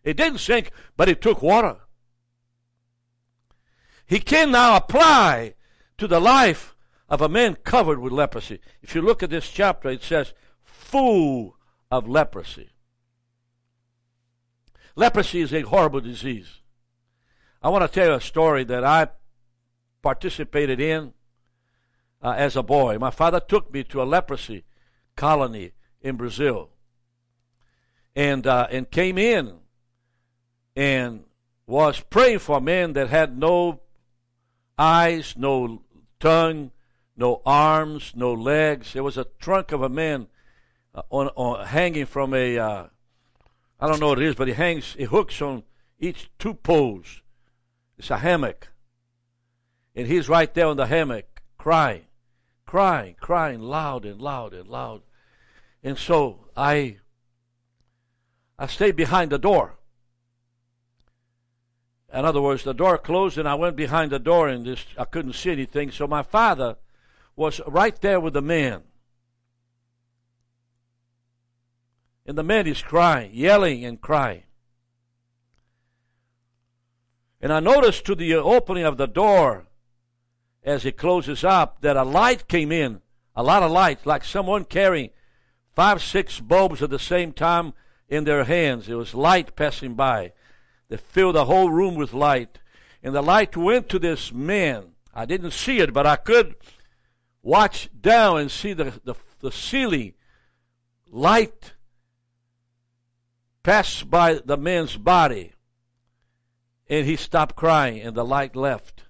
It 0.04 0.18
didn't 0.18 0.40
sink, 0.40 0.72
but 0.96 1.10
it 1.10 1.22
took 1.22 1.42
water. 1.42 1.78
He 4.06 4.20
can 4.20 4.52
now 4.52 4.76
apply 4.76 5.56
to 5.98 6.08
the 6.08 6.22
life 6.22 6.76
of 7.10 7.22
a 7.22 7.30
man 7.30 7.56
covered 7.64 8.00
with 8.00 8.14
leprosy. 8.14 8.60
If 8.82 8.96
you 8.96 9.02
look 9.02 9.22
at 9.22 9.30
this 9.30 9.50
chapter, 9.50 9.90
it 9.90 10.04
says, 10.04 10.34
full 10.64 11.58
of 11.92 12.08
leprosy. 12.08 12.70
Leprosy 14.96 15.42
is 15.42 15.54
a 15.54 15.62
horrible 15.62 16.02
disease. 16.02 16.62
I 17.62 17.70
want 17.70 17.84
to 17.84 17.88
tell 17.88 18.10
you 18.10 18.16
a 18.16 18.22
story 18.22 18.64
that 18.66 18.84
I 18.84 19.10
participated 20.02 20.80
in 20.80 21.14
uh, 22.22 22.34
as 22.38 22.56
a 22.56 22.64
boy. 22.64 22.98
My 22.98 23.12
father 23.12 23.40
took 23.40 23.72
me 23.74 23.84
to 23.86 24.02
a 24.02 24.06
leprosy 24.06 24.64
colony 25.16 25.74
in 26.02 26.16
Brazil 26.16 26.72
and, 28.18 28.48
uh, 28.48 28.68
and 28.72 28.90
came 28.90 29.20
in 29.20 29.54
and 30.76 31.24
was 31.68 32.00
praying 32.00 32.40
for 32.40 32.60
men 32.60 32.94
that 32.94 33.10
had 33.10 33.38
no 33.38 33.80
eyes, 34.76 35.36
no 35.38 35.84
tongue, 36.20 36.72
no 37.16 37.44
arms, 37.46 38.14
no 38.16 38.34
legs. 38.34 38.94
There 38.94 39.04
was 39.04 39.18
a 39.18 39.28
trunk 39.40 39.72
of 39.72 39.84
a 39.84 39.90
man 39.90 40.28
uh, 40.96 41.04
on, 41.12 41.28
on, 41.36 41.68
hanging 41.68 42.08
from 42.08 42.34
a 42.34 42.58
uh, 42.58 42.88
I 43.80 43.88
don't 43.88 44.00
know 44.00 44.08
what 44.08 44.22
it 44.22 44.28
is, 44.28 44.36
but 44.36 44.48
he 44.48 44.56
hangs, 44.56 44.96
he 44.98 45.04
hooks 45.04 45.40
on 45.40 45.62
each 46.00 46.32
two 46.40 46.56
poles. 46.56 47.22
It's 48.00 48.10
a 48.10 48.18
hammock. 48.18 48.70
And 49.96 50.08
he's 50.08 50.28
right 50.28 50.52
there 50.54 50.68
on 50.68 50.78
the 50.78 50.88
hammock, 50.88 51.44
crying, 51.60 52.06
crying, 52.66 53.16
crying 53.20 53.62
loud 53.62 54.06
and 54.06 54.20
loud 54.20 54.54
and 54.54 54.68
loud. 54.68 55.02
And 55.84 55.98
so 55.98 56.48
I, 56.56 56.98
I 58.60 58.68
stayed 58.68 58.96
behind 58.96 59.32
the 59.32 59.40
door. 59.40 59.76
In 62.14 62.26
other 62.26 62.42
words, 62.42 62.64
the 62.64 62.74
door 62.74 62.98
closed 62.98 63.38
and 63.38 63.48
I 63.48 63.56
went 63.56 63.76
behind 63.76 64.12
the 64.12 64.20
door 64.20 64.48
and 64.48 64.66
this, 64.66 64.86
I 64.98 65.06
couldn't 65.06 65.34
see 65.34 65.52
anything. 65.52 65.92
So 65.92 66.08
my 66.08 66.24
father 66.24 66.78
was 67.36 67.62
right 67.68 68.00
there 68.02 68.20
with 68.20 68.34
the 68.34 68.42
man. 68.42 68.84
And 72.26 72.38
the 72.38 72.44
man 72.44 72.66
is 72.68 72.82
crying, 72.82 73.32
yelling 73.34 73.86
and 73.86 74.02
crying. 74.02 74.44
And 77.40 77.54
I 77.54 77.60
noticed 77.60 78.06
to 78.06 78.16
the 78.16 78.34
opening 78.36 78.84
of 78.84 78.98
the 78.98 79.08
door 79.08 79.68
as 80.64 80.86
it 80.86 80.98
closes 80.98 81.44
up 81.44 81.82
that 81.82 81.96
a 81.96 82.04
light 82.04 82.48
came 82.48 82.72
in, 82.72 83.02
a 83.36 83.44
lot 83.44 83.64
of 83.64 83.72
light, 83.72 84.06
like 84.06 84.24
someone 84.24 84.66
carrying 84.66 85.12
five, 85.76 86.02
six 86.02 86.40
bulbs 86.40 86.82
at 86.82 86.90
the 86.90 87.00
same 87.00 87.32
time 87.32 87.74
in 88.08 88.24
their 88.24 88.44
hands. 88.44 88.88
It 88.88 88.96
was 88.96 89.14
light 89.14 89.56
passing 89.56 89.96
by. 89.96 90.34
They 90.90 90.98
filled 90.98 91.36
the 91.36 91.46
whole 91.46 91.70
room 91.70 91.96
with 91.96 92.14
light. 92.14 92.60
And 93.04 93.14
the 93.14 93.22
light 93.22 93.56
went 93.56 93.90
to 93.90 94.00
this 94.00 94.32
man. 94.32 94.92
I 95.14 95.26
didn't 95.26 95.52
see 95.52 95.80
it, 95.80 95.94
but 95.94 96.06
I 96.06 96.16
could 96.16 96.56
watch 97.42 97.90
down 98.00 98.40
and 98.40 98.52
see 98.52 98.74
the, 98.74 99.00
the, 99.04 99.16
the 99.40 99.52
ceiling 99.52 100.14
light 101.10 101.74
pass 103.64 104.04
by 104.04 104.36
the 104.36 104.58
man's 104.58 104.96
body. 104.96 105.54
And 106.90 107.06
he 107.06 107.18
stopped 107.18 107.56
crying 107.56 108.02
and 108.02 108.16
the 108.16 108.24
light 108.24 108.56
left. 108.56 109.04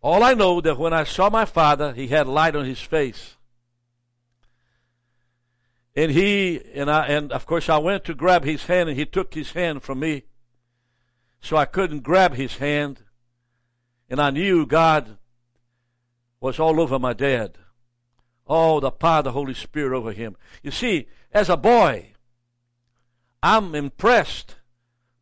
All 0.00 0.22
I 0.22 0.34
know 0.34 0.60
that 0.60 0.78
when 0.78 0.92
I 0.92 1.04
saw 1.04 1.30
my 1.30 1.44
father, 1.44 1.92
he 1.92 2.08
had 2.08 2.26
light 2.26 2.56
on 2.56 2.64
his 2.64 2.80
face. 2.80 3.36
And 5.94 6.10
he 6.10 6.60
and 6.74 6.90
I 6.90 7.06
and 7.06 7.32
of 7.32 7.46
course 7.46 7.68
I 7.68 7.78
went 7.78 8.04
to 8.04 8.14
grab 8.14 8.44
his 8.44 8.64
hand 8.64 8.88
and 8.88 8.98
he 8.98 9.04
took 9.04 9.34
his 9.34 9.52
hand 9.52 9.82
from 9.82 10.00
me. 10.00 10.24
So 11.40 11.56
I 11.56 11.64
couldn't 11.64 12.00
grab 12.00 12.34
his 12.34 12.56
hand. 12.56 13.02
And 14.08 14.20
I 14.20 14.30
knew 14.30 14.66
God 14.66 15.18
was 16.40 16.58
all 16.58 16.80
over 16.80 16.98
my 16.98 17.12
dad. 17.12 17.58
Oh, 18.46 18.80
the 18.80 18.90
power 18.90 19.18
of 19.18 19.24
the 19.24 19.32
Holy 19.32 19.54
Spirit 19.54 19.96
over 19.96 20.12
him. 20.12 20.36
You 20.62 20.70
see, 20.70 21.08
as 21.32 21.48
a 21.48 21.56
boy, 21.56 22.12
I'm 23.42 23.74
impressed 23.74 24.56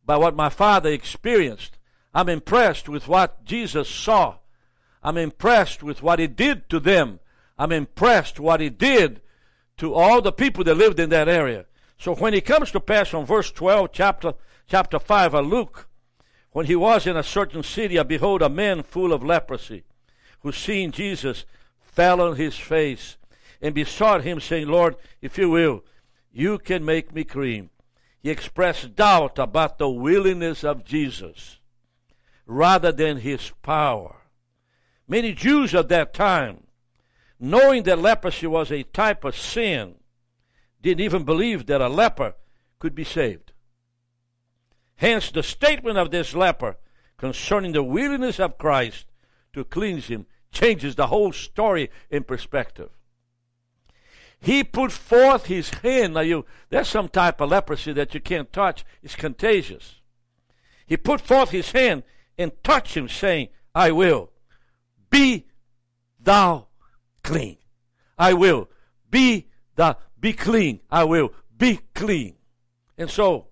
by 0.05 0.17
what 0.17 0.35
my 0.35 0.49
father 0.49 0.89
experienced. 0.89 1.77
I'm 2.13 2.27
impressed 2.27 2.89
with 2.89 3.07
what 3.07 3.45
Jesus 3.45 3.87
saw. 3.87 4.39
I'm 5.03 5.17
impressed 5.17 5.81
with 5.81 6.03
what 6.03 6.19
he 6.19 6.27
did 6.27 6.69
to 6.69 6.79
them. 6.79 7.19
I'm 7.57 7.71
impressed 7.71 8.39
what 8.39 8.59
he 8.59 8.69
did 8.69 9.21
to 9.81 9.95
all 9.95 10.21
the 10.21 10.31
people 10.31 10.63
that 10.63 10.75
lived 10.75 10.99
in 10.99 11.09
that 11.09 11.27
area. 11.27 11.65
So 11.97 12.13
when 12.13 12.35
he 12.35 12.41
comes 12.41 12.69
to 12.69 12.79
pass 12.79 13.07
from 13.07 13.25
verse 13.25 13.51
12, 13.51 13.89
chapter, 13.91 14.35
chapter 14.67 14.99
5 14.99 15.33
of 15.33 15.47
Luke, 15.47 15.87
when 16.51 16.67
he 16.67 16.75
was 16.75 17.07
in 17.07 17.17
a 17.17 17.23
certain 17.23 17.63
city, 17.63 17.97
I 17.97 18.03
behold, 18.03 18.43
a 18.43 18.49
man 18.49 18.83
full 18.83 19.11
of 19.11 19.23
leprosy 19.23 19.83
who 20.41 20.51
seeing 20.51 20.91
Jesus 20.91 21.45
fell 21.79 22.21
on 22.21 22.35
his 22.35 22.55
face 22.55 23.17
and 23.59 23.73
besought 23.73 24.23
him, 24.23 24.39
saying, 24.39 24.67
Lord, 24.67 24.97
if 25.19 25.39
you 25.39 25.49
will, 25.49 25.83
you 26.31 26.59
can 26.59 26.85
make 26.85 27.11
me 27.11 27.23
clean. 27.23 27.71
He 28.19 28.29
expressed 28.29 28.95
doubt 28.95 29.39
about 29.39 29.79
the 29.79 29.89
willingness 29.89 30.63
of 30.63 30.85
Jesus 30.85 31.57
rather 32.45 32.91
than 32.91 33.17
his 33.17 33.51
power. 33.63 34.17
Many 35.07 35.33
Jews 35.33 35.73
at 35.73 35.89
that 35.89 36.13
time, 36.13 36.67
knowing 37.41 37.81
that 37.83 37.99
leprosy 37.99 38.45
was 38.45 38.71
a 38.71 38.83
type 38.83 39.25
of 39.25 39.35
sin, 39.35 39.95
didn't 40.81 41.03
even 41.03 41.23
believe 41.23 41.65
that 41.65 41.81
a 41.81 41.89
leper 41.89 42.35
could 42.77 42.93
be 42.93 43.03
saved. 43.03 43.51
Hence, 44.95 45.31
the 45.31 45.41
statement 45.41 45.97
of 45.97 46.11
this 46.11 46.35
leper 46.35 46.77
concerning 47.17 47.71
the 47.71 47.83
willingness 47.83 48.39
of 48.39 48.59
Christ 48.59 49.07
to 49.53 49.63
cleanse 49.63 50.05
him 50.05 50.27
changes 50.51 50.95
the 50.95 51.07
whole 51.07 51.31
story 51.31 51.89
in 52.11 52.23
perspective. 52.23 52.89
He 54.39 54.63
put 54.63 54.91
forth 54.91 55.47
his 55.47 55.69
hand. 55.69 56.13
Now, 56.13 56.21
you, 56.21 56.45
there's 56.69 56.87
some 56.87 57.09
type 57.09 57.41
of 57.41 57.49
leprosy 57.49 57.93
that 57.93 58.13
you 58.13 58.19
can't 58.19 58.53
touch. 58.53 58.85
It's 59.01 59.15
contagious. 59.15 60.01
He 60.85 60.97
put 60.97 61.21
forth 61.21 61.49
his 61.49 61.71
hand 61.71 62.03
and 62.37 62.51
touched 62.63 62.95
him, 62.95 63.07
saying, 63.07 63.49
I 63.73 63.91
will. 63.91 64.31
Be 65.09 65.47
thou 66.19 66.67
clean. 67.23 67.57
I 68.17 68.33
will. 68.33 68.69
Be 69.09 69.47
the 69.75 69.97
be 70.19 70.33
clean. 70.33 70.81
I 70.89 71.03
will. 71.03 71.33
Be 71.57 71.79
clean. 71.93 72.35
And 72.97 73.09
so, 73.09 73.47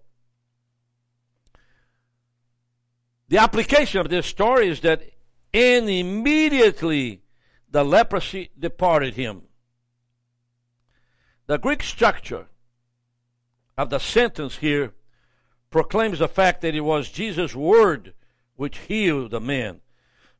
the 3.27 3.37
application 3.37 3.99
of 3.99 4.09
this 4.09 4.25
story 4.25 4.67
is 4.69 4.81
that 4.81 5.03
and 5.53 5.89
immediately 5.89 7.21
the 7.69 7.83
leprosy 7.83 8.49
departed 8.57 9.15
him. 9.15 9.43
The 11.47 11.57
Greek 11.57 11.81
structure 11.81 12.47
of 13.77 13.89
the 13.89 13.99
sentence 13.99 14.57
here 14.57 14.93
proclaims 15.71 16.19
the 16.19 16.27
fact 16.27 16.61
that 16.61 16.75
it 16.75 16.81
was 16.81 17.09
Jesus' 17.09 17.55
word 17.55 18.13
which 18.55 18.77
healed 18.77 19.31
the 19.31 19.39
man. 19.39 19.81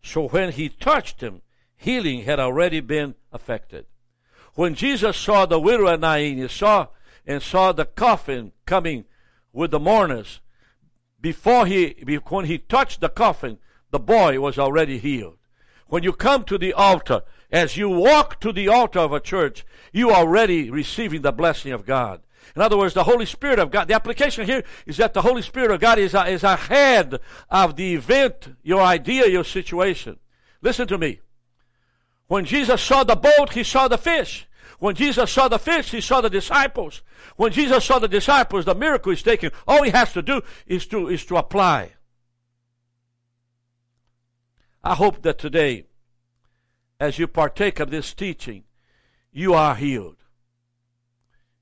So 0.03 0.27
when 0.27 0.51
he 0.51 0.69
touched 0.69 1.21
him, 1.21 1.41
healing 1.79 2.23
had 2.23 2.39
already 2.39 2.81
been 2.81 3.15
effected. 3.33 3.85
When 4.53 4.75
Jesus 4.75 5.15
saw 5.15 5.45
the 5.45 5.59
widow 5.59 5.87
at 5.87 6.01
Nain, 6.01 6.37
he 6.37 6.47
saw 6.49 6.87
and 7.25 7.41
saw 7.41 7.71
the 7.71 7.85
coffin 7.85 8.51
coming 8.65 9.05
with 9.53 9.71
the 9.71 9.79
mourners. 9.79 10.41
Before 11.21 11.65
he, 11.65 11.95
when 12.27 12.45
he 12.45 12.57
touched 12.57 12.99
the 12.99 13.07
coffin, 13.07 13.59
the 13.91 13.99
boy 13.99 14.39
was 14.41 14.59
already 14.59 14.99
healed. 14.99 15.37
When 15.87 16.03
you 16.03 16.11
come 16.11 16.43
to 16.45 16.57
the 16.57 16.73
altar, 16.73 17.21
as 17.49 17.77
you 17.77 17.89
walk 17.89 18.41
to 18.41 18.51
the 18.51 18.67
altar 18.67 18.99
of 18.99 19.13
a 19.13 19.21
church, 19.21 19.65
you 19.93 20.09
are 20.09 20.17
already 20.17 20.69
receiving 20.69 21.21
the 21.21 21.31
blessing 21.31 21.71
of 21.71 21.85
God. 21.85 22.21
In 22.57 22.61
other 22.61 22.77
words, 22.77 22.93
the 22.93 23.05
Holy 23.05 23.25
Spirit 23.25 23.57
of 23.57 23.71
God, 23.71 23.87
the 23.87 23.95
application 23.95 24.45
here 24.45 24.63
is 24.85 24.97
that 24.97 25.13
the 25.13 25.21
Holy 25.21 25.41
Spirit 25.41 25.71
of 25.71 25.79
God 25.79 25.97
is, 25.97 26.13
is 26.13 26.43
ahead 26.43 27.19
of 27.49 27.77
the 27.77 27.93
event, 27.95 28.55
your 28.63 28.81
idea, 28.81 29.27
your 29.27 29.45
situation. 29.45 30.17
Listen 30.61 30.87
to 30.89 30.97
me. 30.97 31.21
When 32.29 32.45
Jesus 32.45 32.79
saw 32.79 33.03
the 33.03 33.15
boat, 33.15 33.53
he 33.53 33.63
saw 33.63 33.87
the 33.87 33.97
fish. 33.97 34.47
When 34.77 34.93
Jesus 34.93 35.31
saw 35.31 35.47
the 35.47 35.57
fish, 35.57 35.89
he 35.89 35.99
saw 35.99 36.21
the 36.21 36.29
disciples. 36.29 37.01
When 37.37 37.51
Jesus 37.51 37.83
saw 37.83 37.97
the 37.97 38.07
disciples, 38.07 38.65
the 38.65 38.75
miracle 38.75 39.11
is 39.11 39.23
taken. 39.23 39.51
All 39.67 39.81
he 39.81 39.89
has 39.89 40.13
to 40.13 40.21
do 40.21 40.43
is 40.67 40.85
to, 40.87 41.07
is 41.07 41.25
to 41.25 41.37
apply. 41.37 41.93
I 44.83 44.93
hope 44.93 45.23
that 45.23 45.39
today, 45.39 45.87
as 46.99 47.17
you 47.17 47.27
partake 47.27 47.79
of 47.79 47.89
this 47.89 48.13
teaching, 48.13 48.63
you 49.33 49.55
are 49.55 49.73
healed. 49.73 50.17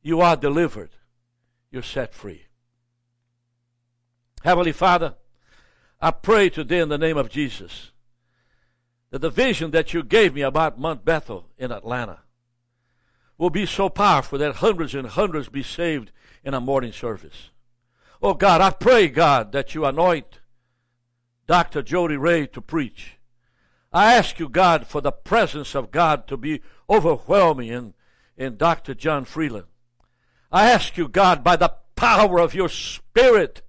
You 0.01 0.19
are 0.19 0.36
delivered. 0.36 0.91
You're 1.71 1.82
set 1.82 2.13
free. 2.13 2.43
Heavenly 4.43 4.73
Father, 4.73 5.15
I 6.01 6.12
pray 6.12 6.49
today 6.49 6.80
in 6.80 6.89
the 6.89 6.97
name 6.97 7.17
of 7.17 7.30
Jesus 7.30 7.91
that 9.11 9.19
the 9.19 9.29
vision 9.29 9.71
that 9.71 9.93
you 9.93 10.03
gave 10.03 10.33
me 10.33 10.41
about 10.41 10.79
Mount 10.79 11.05
Bethel 11.05 11.47
in 11.57 11.71
Atlanta 11.71 12.19
will 13.37 13.49
be 13.49 13.65
so 13.65 13.89
powerful 13.89 14.39
that 14.39 14.55
hundreds 14.55 14.95
and 14.95 15.07
hundreds 15.07 15.49
be 15.49 15.63
saved 15.63 16.11
in 16.43 16.53
a 16.53 16.61
morning 16.61 16.91
service. 16.91 17.51
Oh 18.21 18.33
God, 18.33 18.61
I 18.61 18.71
pray, 18.71 19.07
God, 19.07 19.51
that 19.51 19.75
you 19.75 19.85
anoint 19.85 20.39
Dr. 21.45 21.81
Jody 21.81 22.17
Ray 22.17 22.47
to 22.47 22.61
preach. 22.61 23.17
I 23.93 24.15
ask 24.15 24.39
you, 24.39 24.49
God, 24.49 24.87
for 24.87 25.01
the 25.01 25.11
presence 25.11 25.75
of 25.75 25.91
God 25.91 26.27
to 26.27 26.35
be 26.35 26.61
overwhelming 26.89 27.69
in, 27.69 27.93
in 28.35 28.57
Dr. 28.57 28.93
John 28.93 29.23
Freeland. 29.23 29.67
I 30.51 30.69
ask 30.69 30.97
you, 30.97 31.07
God, 31.07 31.43
by 31.43 31.55
the 31.55 31.73
power 31.95 32.39
of 32.39 32.53
your 32.53 32.69
Spirit, 32.69 33.61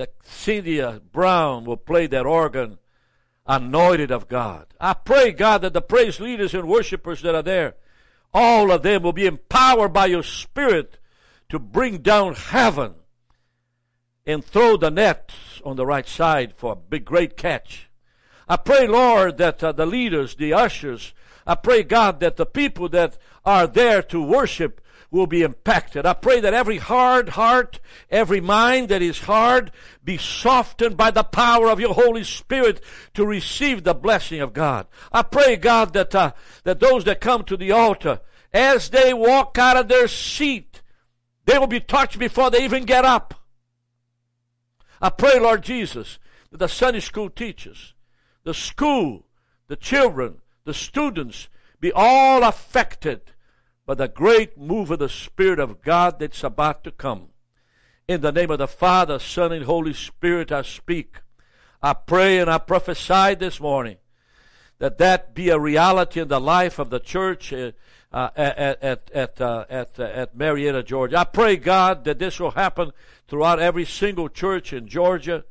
that 0.00 0.14
Cynthia 0.22 1.02
Brown 1.12 1.66
will 1.66 1.76
play 1.76 2.06
that 2.06 2.24
organ 2.24 2.78
anointed 3.46 4.10
of 4.10 4.28
God. 4.28 4.64
I 4.80 4.94
pray, 4.94 5.30
God, 5.30 5.60
that 5.60 5.74
the 5.74 5.82
praise 5.82 6.18
leaders 6.18 6.54
and 6.54 6.66
worshipers 6.66 7.20
that 7.20 7.34
are 7.34 7.42
there, 7.42 7.74
all 8.32 8.72
of 8.72 8.80
them 8.80 9.02
will 9.02 9.12
be 9.12 9.26
empowered 9.26 9.92
by 9.92 10.06
your 10.06 10.22
Spirit 10.22 10.96
to 11.50 11.58
bring 11.58 11.98
down 11.98 12.34
heaven 12.34 12.94
and 14.24 14.42
throw 14.42 14.78
the 14.78 14.90
net 14.90 15.34
on 15.66 15.76
the 15.76 15.84
right 15.84 16.08
side 16.08 16.54
for 16.56 16.72
a 16.72 16.76
big, 16.76 17.04
great 17.04 17.36
catch. 17.36 17.90
I 18.48 18.56
pray, 18.56 18.86
Lord, 18.86 19.36
that 19.36 19.62
uh, 19.62 19.72
the 19.72 19.84
leaders, 19.84 20.34
the 20.34 20.54
ushers, 20.54 21.12
I 21.46 21.56
pray, 21.56 21.82
God, 21.82 22.20
that 22.20 22.38
the 22.38 22.46
people 22.46 22.88
that 22.88 23.18
are 23.44 23.66
there 23.66 24.02
to 24.04 24.22
worship 24.22 24.80
will 25.10 25.26
be 25.26 25.42
impacted. 25.42 26.06
I 26.06 26.12
pray 26.12 26.40
that 26.40 26.54
every 26.54 26.78
hard 26.78 27.30
heart, 27.30 27.80
every 28.10 28.40
mind 28.40 28.88
that 28.88 29.02
is 29.02 29.20
hard, 29.20 29.72
be 30.04 30.16
softened 30.16 30.96
by 30.96 31.10
the 31.10 31.24
power 31.24 31.68
of 31.68 31.80
your 31.80 31.94
Holy 31.94 32.24
Spirit 32.24 32.80
to 33.14 33.26
receive 33.26 33.82
the 33.82 33.94
blessing 33.94 34.40
of 34.40 34.52
God. 34.52 34.86
I 35.12 35.22
pray, 35.22 35.56
God, 35.56 35.92
that, 35.94 36.14
uh, 36.14 36.32
that 36.64 36.80
those 36.80 37.04
that 37.04 37.20
come 37.20 37.44
to 37.44 37.56
the 37.56 37.72
altar, 37.72 38.20
as 38.52 38.90
they 38.90 39.12
walk 39.12 39.58
out 39.58 39.76
of 39.76 39.88
their 39.88 40.08
seat, 40.08 40.82
they 41.46 41.58
will 41.58 41.66
be 41.66 41.80
touched 41.80 42.18
before 42.18 42.50
they 42.50 42.64
even 42.64 42.84
get 42.84 43.04
up. 43.04 43.34
I 45.02 45.10
pray, 45.10 45.40
Lord 45.40 45.62
Jesus, 45.62 46.18
that 46.50 46.58
the 46.58 46.68
Sunday 46.68 47.00
school 47.00 47.30
teachers, 47.30 47.94
the 48.44 48.54
school, 48.54 49.26
the 49.66 49.76
children, 49.76 50.40
the 50.64 50.74
students 50.74 51.48
be 51.80 51.90
all 51.92 52.44
affected 52.44 53.22
by 53.90 53.94
the 53.94 54.06
great 54.06 54.56
move 54.56 54.92
of 54.92 55.00
the 55.00 55.08
Spirit 55.08 55.58
of 55.58 55.82
God 55.82 56.20
that's 56.20 56.44
about 56.44 56.84
to 56.84 56.92
come. 56.92 57.30
In 58.06 58.20
the 58.20 58.30
name 58.30 58.52
of 58.52 58.58
the 58.58 58.68
Father, 58.68 59.18
Son, 59.18 59.50
and 59.50 59.64
Holy 59.64 59.94
Spirit, 59.94 60.52
I 60.52 60.62
speak. 60.62 61.16
I 61.82 61.94
pray 61.94 62.38
and 62.38 62.48
I 62.48 62.58
prophesy 62.58 63.34
this 63.34 63.58
morning 63.58 63.96
that 64.78 64.98
that 64.98 65.34
be 65.34 65.48
a 65.48 65.58
reality 65.58 66.20
in 66.20 66.28
the 66.28 66.40
life 66.40 66.78
of 66.78 66.90
the 66.90 67.00
church 67.00 67.52
uh, 67.52 67.72
uh, 68.12 68.30
at 68.36 68.80
at 68.80 69.10
at 69.12 69.40
at, 69.40 69.40
uh, 69.40 69.64
at 69.98 70.36
Marietta, 70.36 70.84
Georgia. 70.84 71.18
I 71.18 71.24
pray 71.24 71.56
God 71.56 72.04
that 72.04 72.20
this 72.20 72.38
will 72.38 72.52
happen 72.52 72.92
throughout 73.26 73.58
every 73.58 73.86
single 73.86 74.28
church 74.28 74.72
in 74.72 74.86
Georgia. 74.86 75.44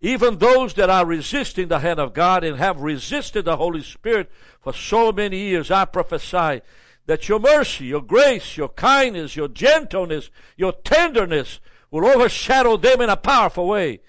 Even 0.00 0.38
those 0.38 0.72
that 0.72 0.88
are 0.88 1.04
resisting 1.04 1.68
the 1.68 1.80
hand 1.80 2.00
of 2.00 2.14
God 2.14 2.42
and 2.42 2.56
have 2.56 2.80
resisted 2.80 3.44
the 3.44 3.58
Holy 3.58 3.82
Spirit 3.82 4.30
for 4.62 4.72
so 4.72 5.12
many 5.12 5.36
years, 5.36 5.70
I 5.70 5.84
prophesy 5.84 6.62
that 7.06 7.28
your 7.28 7.38
mercy, 7.38 7.86
your 7.86 8.02
grace, 8.02 8.56
your 8.56 8.68
kindness, 8.68 9.36
your 9.36 9.48
gentleness, 9.48 10.30
your 10.56 10.72
tenderness 10.72 11.60
will 11.90 12.06
overshadow 12.06 12.76
them 12.76 13.00
in 13.00 13.08
a 13.08 13.16
powerful 13.16 13.66
way. 13.66 14.00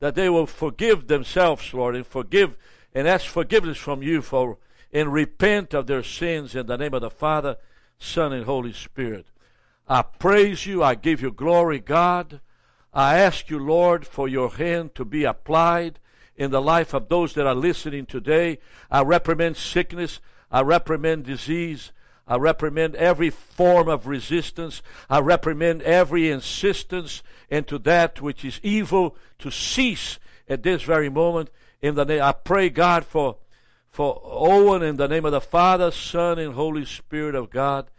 That 0.00 0.14
they 0.14 0.28
will 0.28 0.46
forgive 0.46 1.06
themselves, 1.06 1.72
Lord, 1.74 1.96
and 1.96 2.06
forgive 2.06 2.56
and 2.94 3.08
ask 3.08 3.26
forgiveness 3.26 3.78
from 3.78 4.02
you 4.02 4.22
for 4.22 4.58
and 4.92 5.12
repent 5.12 5.74
of 5.74 5.88
their 5.88 6.04
sins 6.04 6.54
in 6.54 6.66
the 6.66 6.76
name 6.76 6.94
of 6.94 7.00
the 7.00 7.10
Father, 7.10 7.56
Son, 7.98 8.32
and 8.32 8.44
Holy 8.44 8.72
Spirit. 8.72 9.26
I 9.88 10.02
praise 10.02 10.66
you. 10.66 10.82
I 10.84 10.94
give 10.94 11.20
you 11.20 11.32
glory, 11.32 11.80
God. 11.80 12.40
I 12.92 13.18
ask 13.18 13.50
you, 13.50 13.58
Lord, 13.58 14.06
for 14.06 14.28
your 14.28 14.50
hand 14.50 14.94
to 14.94 15.04
be 15.04 15.24
applied 15.24 15.98
in 16.36 16.52
the 16.52 16.62
life 16.62 16.94
of 16.94 17.08
those 17.08 17.34
that 17.34 17.46
are 17.46 17.54
listening 17.54 18.06
today. 18.06 18.60
I 18.88 19.02
reprimand 19.02 19.56
sickness. 19.56 20.20
I 20.50 20.60
reprimand 20.62 21.24
disease. 21.24 21.92
I 22.26 22.36
reprimand 22.36 22.96
every 22.96 23.30
form 23.30 23.88
of 23.88 24.06
resistance. 24.06 24.82
I 25.10 25.20
reprimand 25.20 25.82
every 25.82 26.30
insistence 26.30 27.22
into 27.50 27.78
that 27.80 28.20
which 28.20 28.44
is 28.44 28.60
evil 28.62 29.16
to 29.40 29.50
cease 29.50 30.18
at 30.48 30.62
this 30.62 30.82
very 30.82 31.10
moment. 31.10 31.50
In 31.82 31.94
the 31.94 32.04
name, 32.04 32.22
I 32.22 32.32
pray 32.32 32.70
God 32.70 33.04
for 33.04 33.36
for 33.90 34.20
Owen 34.24 34.82
in 34.82 34.96
the 34.96 35.06
name 35.06 35.24
of 35.24 35.30
the 35.30 35.40
Father, 35.40 35.92
Son, 35.92 36.36
and 36.36 36.54
Holy 36.54 36.84
Spirit 36.84 37.36
of 37.36 37.48
God. 37.48 37.90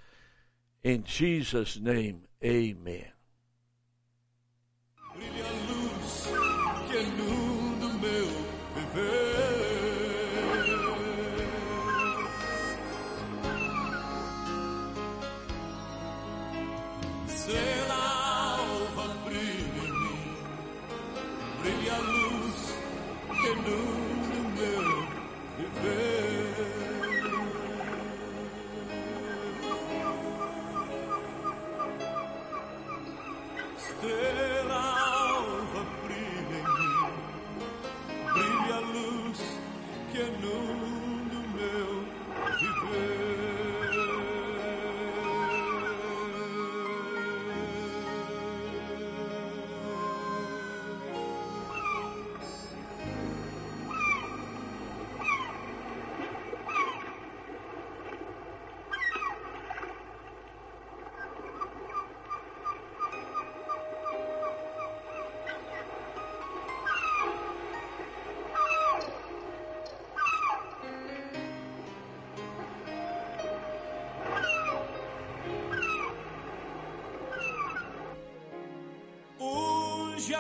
In 0.84 1.06
Jesus' 1.06 1.80
name, 1.80 2.24
amen. 2.44 3.06
Brilha 5.16 5.65
say. 17.48 17.75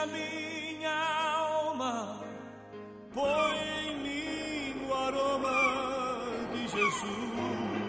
minha 0.07 0.91
alma, 1.37 2.21
põe 3.13 3.57
em 3.87 3.95
mim 4.03 4.87
o 4.87 4.93
aroma 4.93 5.51
de 6.53 6.67
Jesus. 6.67 7.84